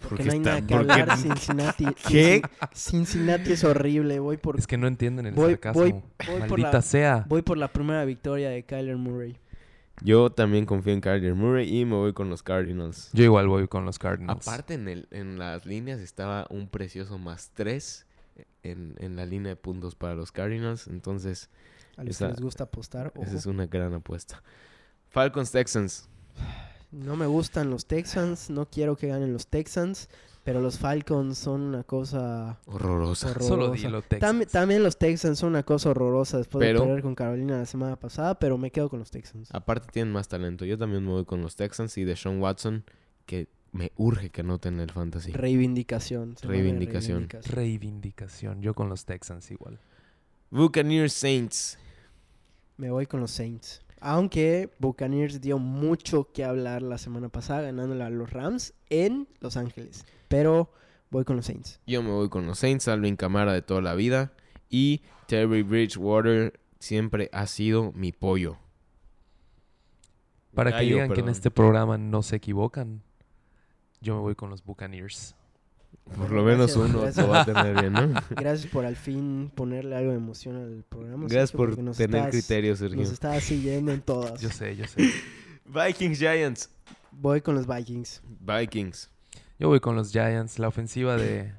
[0.04, 1.18] Porque Porque no hay está- nada que porque- hablar.
[1.18, 1.86] Cincinnati.
[2.08, 2.42] ¿Qué?
[2.74, 4.20] Cincinnati es horrible.
[4.20, 5.82] Voy por Es que no entienden el Voy- sarcasmo.
[5.82, 7.26] voy- voy por Maldita la- sea.
[7.28, 9.38] voy por la primera victoria de Kyler Murray.
[10.02, 13.10] Yo también confío en Kyler Murray y me voy con los Cardinals.
[13.14, 14.46] Yo igual voy con los Cardinals.
[14.48, 18.06] Aparte, en, el, en las líneas estaba un precioso más 3
[18.64, 20.88] en, en la línea de puntos para los Cardinals.
[20.88, 21.50] Entonces,
[21.96, 23.14] A los Esa- que les gusta apostar.
[23.22, 24.42] esa es una gran apuesta.
[25.10, 26.10] Falcons Texans.
[26.94, 28.50] No me gustan los Texans.
[28.50, 30.10] No quiero que ganen los Texans.
[30.44, 33.30] Pero los Falcons son una cosa Horrorosa.
[33.30, 33.48] horrorosa.
[33.48, 34.30] Solo dilo, Texas.
[34.30, 37.66] Tam- también los Texans son una cosa horrorosa después Pero- de perder con Carolina la
[37.66, 38.38] semana pasada.
[38.40, 39.48] Pero me quedo con los Texans.
[39.54, 40.66] Aparte, tienen más talento.
[40.66, 42.84] Yo también me voy con los Texans y de Sean Watson,
[43.26, 45.32] que me urge que anoten el fantasy.
[45.32, 46.36] Reivindicación.
[46.42, 47.30] Reivindicación.
[47.46, 48.62] Reivindicación.
[48.62, 49.80] Yo con los Texans igual.
[50.52, 51.78] Buccaneers Saints.
[52.76, 53.82] Me voy con los Saints.
[54.06, 59.56] Aunque Buccaneers dio mucho que hablar la semana pasada ganándole a los Rams en Los
[59.56, 60.06] Ángeles.
[60.28, 60.70] Pero
[61.10, 61.80] voy con los Saints.
[61.88, 64.34] Yo me voy con los Saints, Alvin Camara de toda la vida.
[64.70, 68.58] Y Terry Bridgewater siempre ha sido mi pollo.
[70.54, 73.04] Para que digan que en este programa no se equivocan,
[74.02, 75.34] yo me voy con los Buccaneers.
[76.18, 77.26] Por lo menos Gracias, uno gracias.
[77.26, 78.22] lo va a tener bien, ¿no?
[78.30, 81.24] Gracias por al fin ponerle algo de emoción al programa.
[81.28, 82.98] Gracias Sergio, por nos tener estás- criterio, Sergio.
[83.00, 84.40] Nos está siguiendo en todas.
[84.42, 85.10] Yo sé, yo sé.
[85.66, 86.70] Vikings Giants.
[87.12, 88.22] Voy con los Vikings.
[88.42, 89.10] Vikings.
[89.58, 90.60] Yo voy con los Giants.
[90.60, 91.54] La ofensiva de...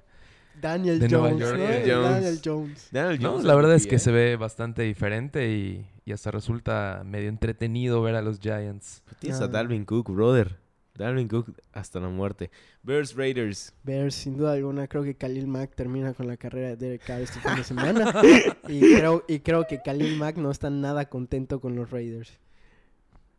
[0.60, 1.40] Daniel De Nueva Jones.
[1.40, 1.58] York.
[1.58, 1.64] ¿no?
[1.64, 2.10] Daniel Jones.
[2.12, 2.88] Daniel Jones.
[2.92, 3.98] Daniel No, Jones la verdad es que ¿eh?
[3.98, 9.02] se ve bastante diferente y, y hasta resulta medio entretenido ver a los Giants.
[9.18, 9.48] Tienes a Ah.
[9.48, 10.58] Dalvin Cook, brother.
[10.96, 12.50] Dalvin Cook hasta la muerte.
[12.82, 13.74] Bears Raiders.
[13.82, 17.20] Bears, sin duda alguna, creo que Khalil Mack termina con la carrera de Derek Carr
[17.20, 18.12] este fin de semana.
[18.68, 22.38] y, creo, y creo que Khalil Mack no está nada contento con los Raiders.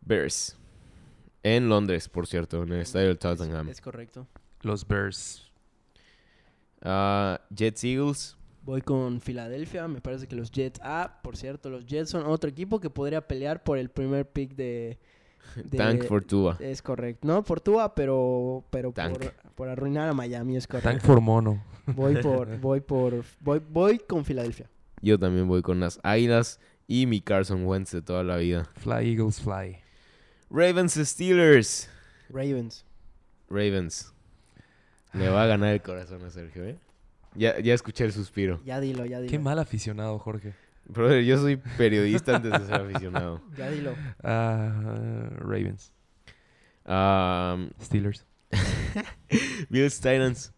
[0.02, 0.58] Bears.
[1.44, 3.70] En Londres, por cierto, en el estadio del Tottenham.
[3.70, 4.28] Es correcto.
[4.62, 5.52] Los Bears.
[6.82, 8.38] Ah, Jets Eagles.
[8.64, 9.88] Voy con Filadelfia.
[9.88, 10.80] Me parece que los Jets.
[10.84, 14.56] Ah, por cierto, los Jets son otro equipo que podría pelear por el primer pick
[14.56, 15.00] de.
[15.56, 16.58] de- Tank for Tua.
[16.60, 17.28] Es correcto.
[17.28, 19.18] No por Tua, pero, pero Tank.
[19.18, 20.58] por, por arruinar a Miami.
[20.58, 21.06] Es Tank correcto.
[21.08, 21.64] for Mono.
[21.88, 24.70] Voy por, voy por, voy, voy con Filadelfia.
[25.02, 28.70] Yo también voy con las Águilas y mi Carson Wentz de toda la vida.
[28.78, 29.78] Fly Eagles Fly.
[30.50, 31.90] Ravens Steelers.
[32.30, 32.86] Ravens.
[33.50, 34.14] Ravens.
[35.14, 36.78] Le va a ganar el corazón a Sergio, ¿eh?
[37.36, 38.62] Ya, ya escuché el suspiro.
[38.66, 39.30] Ya dilo, ya dilo.
[39.32, 40.54] Qué mal aficionado, Jorge.
[40.88, 43.42] Brother, yo soy periodista antes de ser aficionado.
[43.58, 43.96] Ya dilo.
[44.24, 45.92] Ah, Ravens.
[46.86, 48.26] Um, Steelers.
[49.70, 50.54] Bills Titans.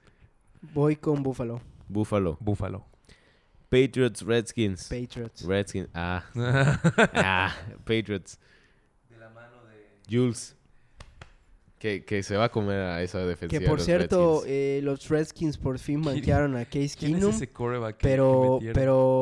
[0.74, 1.62] Voy con Buffalo.
[1.88, 2.38] Buffalo.
[2.42, 2.86] Búfalo.
[3.70, 4.88] Patriots, Redskins.
[4.90, 5.44] Patriots.
[5.46, 5.90] Redskins.
[5.94, 6.24] Ah.
[7.14, 7.56] ah.
[7.86, 8.40] Patriots.
[10.10, 10.57] Jules.
[11.80, 13.60] Que, que se va a comer a esa defensiva.
[13.60, 14.52] Que de por los cierto, Redskins.
[14.52, 17.40] eh, los Redskins por fin ¿Quién- banquearon a Case ¿Quién es Keenum.
[17.40, 19.22] que- Pero, pero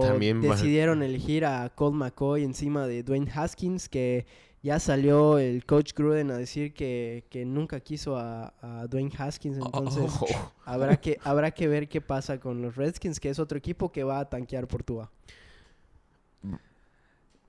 [0.49, 4.25] va- decidieron elegir a Colt McCoy encima de Dwayne Haskins, que
[4.63, 9.57] ya salió el coach Gruden a decir que, que nunca quiso a, a Dwayne Haskins.
[9.57, 10.25] Entonces, Oh.
[10.65, 14.05] habrá, que, habrá que ver qué pasa con los Redskins, que es otro equipo que
[14.05, 15.11] va a tanquear por Tua.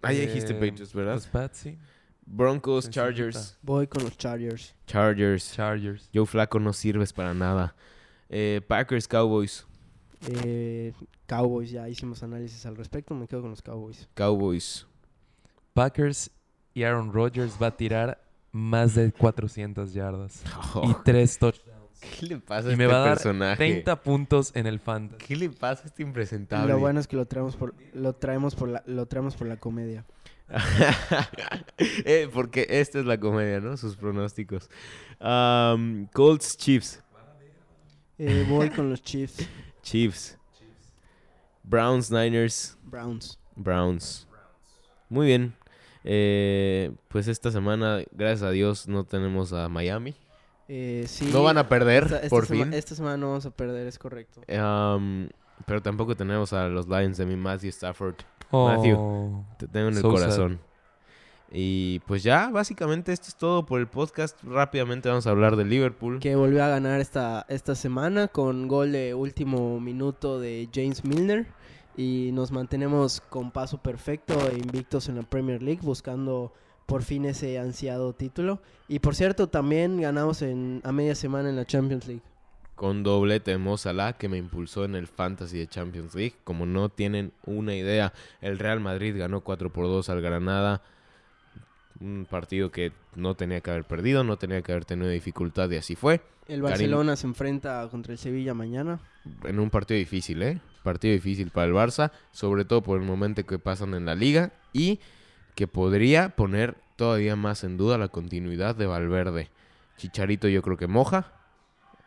[0.03, 1.15] Ahí dijiste Eh, Patriots, ¿verdad?
[1.15, 1.79] Los Pats, sí.
[2.27, 2.91] Broncos.
[2.91, 3.57] Chargers.
[3.63, 4.75] Voy con los Chargers.
[4.87, 5.53] Chargers.
[5.55, 6.11] Chargers.
[6.13, 7.75] Joe Flaco no sirves para nada.
[8.29, 9.67] Eh, Packers, Cowboys.
[10.29, 10.93] Eh,
[11.27, 14.09] Cowboys, ya hicimos análisis al respecto, me quedo con los Cowboys.
[14.15, 14.87] Cowboys.
[15.75, 16.31] Packers
[16.75, 18.21] y Aaron Rodgers va a tirar
[18.51, 20.43] más de 400 yardas.
[20.45, 20.49] Y
[20.91, 21.77] Oh, tres touchdowns.
[22.01, 23.57] ¿Qué le pasa a Y este me va a dar personaje?
[23.57, 25.25] 30 puntos en el fantasy.
[25.27, 26.73] ¿Qué le pasa a este impresentable?
[26.73, 29.57] Lo bueno es que lo traemos por, lo traemos por la, lo traemos por la
[29.59, 30.05] comedia.
[31.79, 33.77] Eh, porque esta es la comedia, ¿no?
[33.77, 34.71] Sus pronósticos.
[36.13, 37.03] Colts, Chiefs.
[38.19, 39.47] Eh, voy con los Chiefs,
[39.83, 40.39] Chiefs.
[41.63, 43.39] Browns, Niners, Browns.
[43.57, 44.27] Browns.
[45.09, 45.55] Muy bien.
[46.05, 50.15] Eh, pues esta semana, gracias a Dios, no tenemos a Miami.
[50.69, 52.73] Sí, no van a perder, esta, esta por fin.
[52.73, 54.41] Esta semana no vamos a perder, es correcto.
[54.47, 58.17] Pero tampoco tenemos a los Lions de mi Matthew Stafford.
[58.53, 58.97] Matthew.
[58.99, 60.21] Oh, Te tengo en el So sad.
[60.21, 60.61] corazón.
[61.51, 64.37] Y pues ya, básicamente esto es todo por el podcast.
[64.43, 66.19] Rápidamente vamos a hablar de Liverpool.
[66.19, 71.47] Que volvió a ganar esta, esta semana con gol de último minuto de James Milner.
[71.97, 76.53] Y nos mantenemos con paso perfecto e invictos en la Premier League, buscando
[76.85, 78.61] por fin ese ansiado título.
[78.89, 82.23] Y por cierto, también ganamos en, a media semana en la Champions League.
[82.77, 86.35] Con doblete de Mo Salah, que me impulsó en el Fantasy de Champions League.
[86.45, 90.83] Como no tienen una idea, el Real Madrid ganó 4 por 2 al Granada.
[92.01, 95.77] Un partido que no tenía que haber perdido, no tenía que haber tenido dificultad y
[95.77, 96.17] así fue.
[96.47, 99.01] El Karim- Barcelona se enfrenta contra el Sevilla mañana.
[99.45, 100.61] En un partido difícil, ¿eh?
[100.85, 104.53] Partido difícil para el Barça, sobre todo por el momento que pasan en la liga
[104.75, 105.01] y
[105.55, 109.49] que podría poner todavía más en duda la continuidad de Valverde.
[109.97, 111.33] Chicharito yo creo que moja,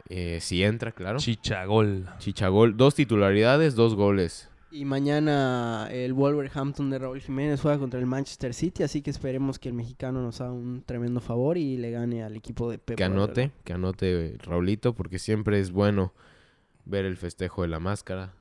[0.09, 1.19] eh, si entra, claro.
[1.19, 2.09] Chichagol.
[2.17, 4.49] Chichagol, dos titularidades, dos goles.
[4.71, 9.57] Y mañana el Wolverhampton de Raúl Jiménez juega contra el Manchester City, así que esperemos
[9.57, 12.95] que el mexicano nos haga un tremendo favor y le gane al equipo de Pep.
[12.95, 16.13] Que anote, que anote Raulito, porque siempre es bueno
[16.85, 18.33] ver el festejo de la máscara,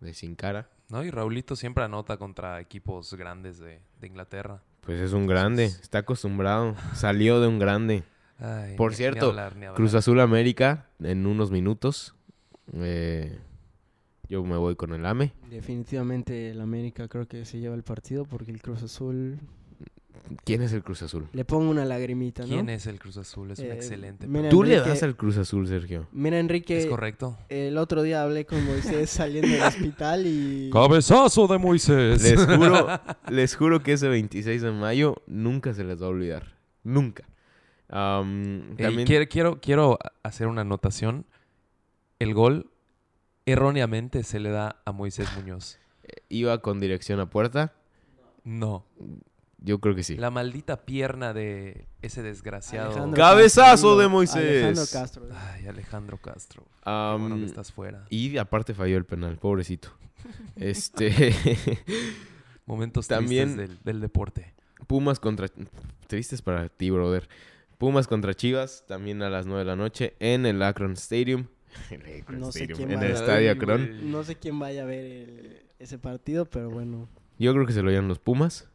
[0.00, 0.70] de sin cara.
[0.88, 1.04] ¿No?
[1.04, 4.62] Y Raulito siempre anota contra equipos grandes de, de Inglaterra.
[4.80, 8.04] Pues es un grande, está acostumbrado, salió de un grande.
[8.38, 9.74] Ay, Por ni- ni cierto, hablar, ni hablar.
[9.76, 12.14] Cruz Azul América en unos minutos.
[12.72, 13.38] Eh,
[14.28, 15.32] yo me voy con el AME.
[15.50, 19.38] Definitivamente el América creo que se lleva el partido porque el Cruz Azul
[20.44, 21.28] ¿Quién es el Cruz Azul?
[21.34, 22.48] le pongo una lagrimita, ¿no?
[22.48, 23.50] ¿Quién es el Cruz Azul?
[23.50, 24.26] Es un Eh, excelente.
[24.26, 26.06] mira, Tú le das al Cruz Azul, Sergio.
[26.12, 27.36] Mira Enrique, Es correcto.
[27.50, 32.22] el otro día hablé con Moisés saliendo del hospital y ¡Cabezazo de Moisés!
[32.22, 32.86] Les juro,
[33.30, 36.54] les juro que ese 26 de mayo nunca se les va a olvidar.
[36.84, 37.24] Nunca.
[37.88, 41.26] Quiero, quiero, quiero hacer una anotación.
[42.18, 42.70] El gol
[43.46, 45.78] erróneamente se le da a Moisés Muñoz.
[46.28, 47.74] iba con dirección a puerta.
[48.44, 48.84] No.
[49.58, 50.16] Yo creo que sí.
[50.16, 52.90] La maldita pierna de ese desgraciado.
[52.90, 54.62] Alejandro ¡Cabezazo Castro, de Moisés!
[54.64, 55.28] Alejandro Castro.
[55.52, 56.64] Ay, Alejandro Castro.
[56.82, 58.04] Am, bueno que estás fuera.
[58.10, 59.88] y aparte falló el penal, pobrecito.
[60.56, 61.34] Este
[62.66, 64.54] Momentos también- tristes del, del deporte.
[64.86, 65.48] Pumas contra
[66.06, 67.26] tristes para ti, brother.
[67.84, 71.48] Pumas contra Chivas también a las 9 de la noche en el Akron Stadium.
[71.90, 74.10] El Akron No sé Stadium, quién en el estadio Akron.
[74.10, 77.82] No sé quién vaya a ver el- ese partido, pero bueno, Yo creo que se
[77.82, 78.70] lo llevan los Pumas.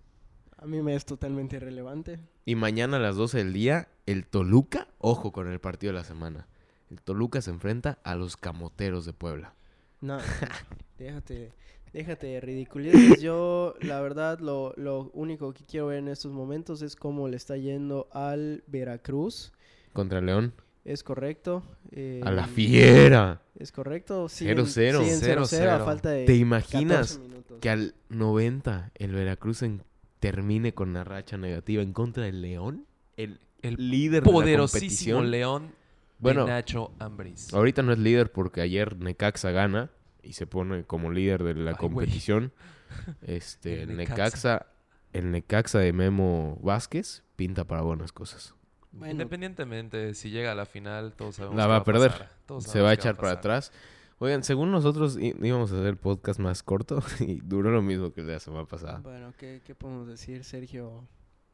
[0.57, 2.20] a mí me es totalmente irrelevante.
[2.45, 6.05] Y mañana a las 12 del día, el Toluca, ojo con el partido de la
[6.05, 6.45] semana.
[6.91, 9.55] El Toluca se enfrenta a los Camoteros de Puebla.
[10.01, 10.20] No,
[10.99, 11.51] déjate,
[11.94, 13.22] déjate de ridiculeces.
[13.22, 17.38] Yo, la verdad, lo, lo único que quiero ver en estos momentos es cómo le
[17.38, 19.52] está yendo al Veracruz.
[19.94, 20.54] Contra León.
[20.86, 21.64] Es correcto.
[21.92, 23.42] eh, A la fiera.
[23.58, 24.26] Es correcto.
[24.26, 24.66] 0-0.
[24.66, 25.46] 0-0 a
[25.82, 25.86] 0-0.
[25.86, 27.58] falta de ¿Te imaginas 14 minutos.
[27.62, 29.84] que al 90 el Veracruz en-
[30.20, 32.86] termine con una racha negativa en contra del León?
[33.18, 35.30] El, El líder de la.
[35.32, 35.72] León
[36.20, 37.54] Bueno, de Nacho Ambriz.
[37.54, 39.92] ahorita no es líder porque ayer Necaxa gana
[40.30, 42.54] y se pone como líder de la Ay, competición.
[43.22, 44.68] Este, El Necaxa.
[45.12, 48.54] El Necaxa de Memo Vázquez pinta para buenas cosas.
[48.92, 52.12] Bueno, Independientemente de si llega a la final, todos sabemos La va a perder.
[52.12, 52.62] pasar.
[52.62, 53.72] Se va a echar para atrás.
[54.20, 58.22] Oigan, según nosotros íbamos a hacer el podcast más corto y duró lo mismo que
[58.22, 59.00] la semana pasada.
[59.00, 60.44] Bueno, ¿qué, ¿qué podemos decir?
[60.44, 61.08] Sergio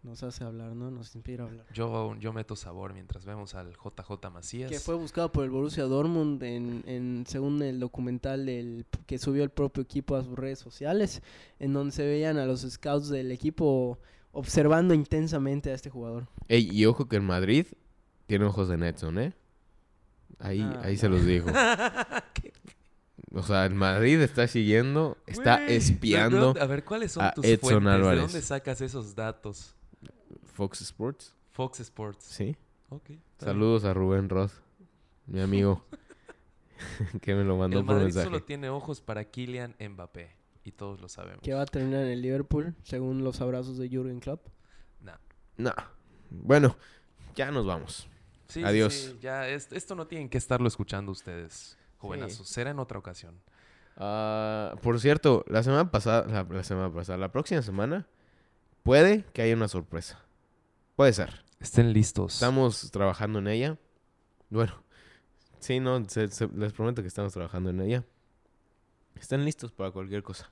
[0.06, 0.92] nos hace hablar, ¿no?
[0.92, 1.66] Nos inspira a hablar.
[1.74, 4.70] Yo, yo meto sabor mientras vemos al JJ Macías.
[4.72, 9.44] Que fue buscado por el Borussia Dortmund en, en según el documental del, que subió
[9.44, 11.22] el propio equipo a sus redes sociales,
[11.60, 14.00] en donde se veían a los scouts del equipo
[14.32, 16.28] observando intensamente a este jugador.
[16.48, 17.66] Ey, y ojo que en Madrid
[18.28, 19.34] tiene ojos de Netson, ¿eh?
[20.40, 21.00] Ahí, Ah, ahí no.
[21.00, 21.48] se los digo.
[23.34, 27.44] O sea, en Madrid está siguiendo, está Güey, ¿de espiando A ver, ¿cuáles son tus
[27.44, 27.94] Edson fuentes?
[27.94, 28.20] Álvarez.
[28.20, 29.76] ¿De dónde sacas esos datos?
[30.56, 31.36] Fox Sports.
[31.52, 32.24] Fox Sports.
[32.26, 32.56] Sí.
[32.90, 33.08] Ok.
[33.10, 33.22] bien.
[33.40, 34.52] Saludos a Rubén Roth,
[35.28, 35.84] mi amigo,
[37.22, 38.26] que me lo mandó El por Madrid mensaje.
[38.26, 40.32] solo tiene ojos para Kylian Mbappé.
[40.64, 41.42] Y todos lo sabemos.
[41.44, 44.48] Que va a terminar en el Liverpool, según los abrazos de Jürgen Klopp.
[45.00, 45.18] Nah.
[45.58, 45.72] No.
[46.32, 46.76] Bueno,
[47.36, 48.08] ya nos vamos.
[48.48, 48.94] Sí, Adiós.
[48.94, 52.48] sí, ya, es- esto no tienen que estarlo escuchando ustedes, jovenazos.
[52.48, 52.54] Sí.
[52.56, 53.40] Será en otra ocasión.
[53.98, 58.08] Ah, por cierto, la semana pasada, la, la semana pasada, la próxima semana,
[58.84, 60.25] puede que haya una sorpresa.
[60.96, 61.44] Puede ser.
[61.60, 62.36] Estén listos.
[62.36, 63.78] Estamos trabajando en ella.
[64.50, 64.74] Bueno,
[65.60, 68.04] sí, no, se- se- les prometo que estamos trabajando en ella.
[69.20, 70.52] Están listos para cualquier cosa.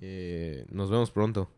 [0.00, 1.50] Eh, nos vemos pronto.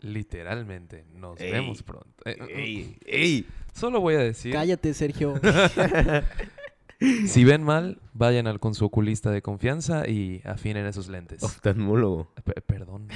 [0.00, 1.04] Literalmente.
[1.14, 1.50] Nos Ey.
[1.52, 2.10] vemos pronto.
[2.26, 2.98] Eh, ¡Ey!
[3.06, 3.46] ¡Ey!
[3.74, 5.34] Solo voy a decir, Cállate, Sergio.
[7.26, 11.42] si ven mal, vayan al con su oculista de confianza y afinen esos lentes.
[11.42, 12.32] Oftalmólogo.
[12.44, 13.08] Pe- perdón.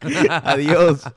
[0.30, 1.02] Adiós.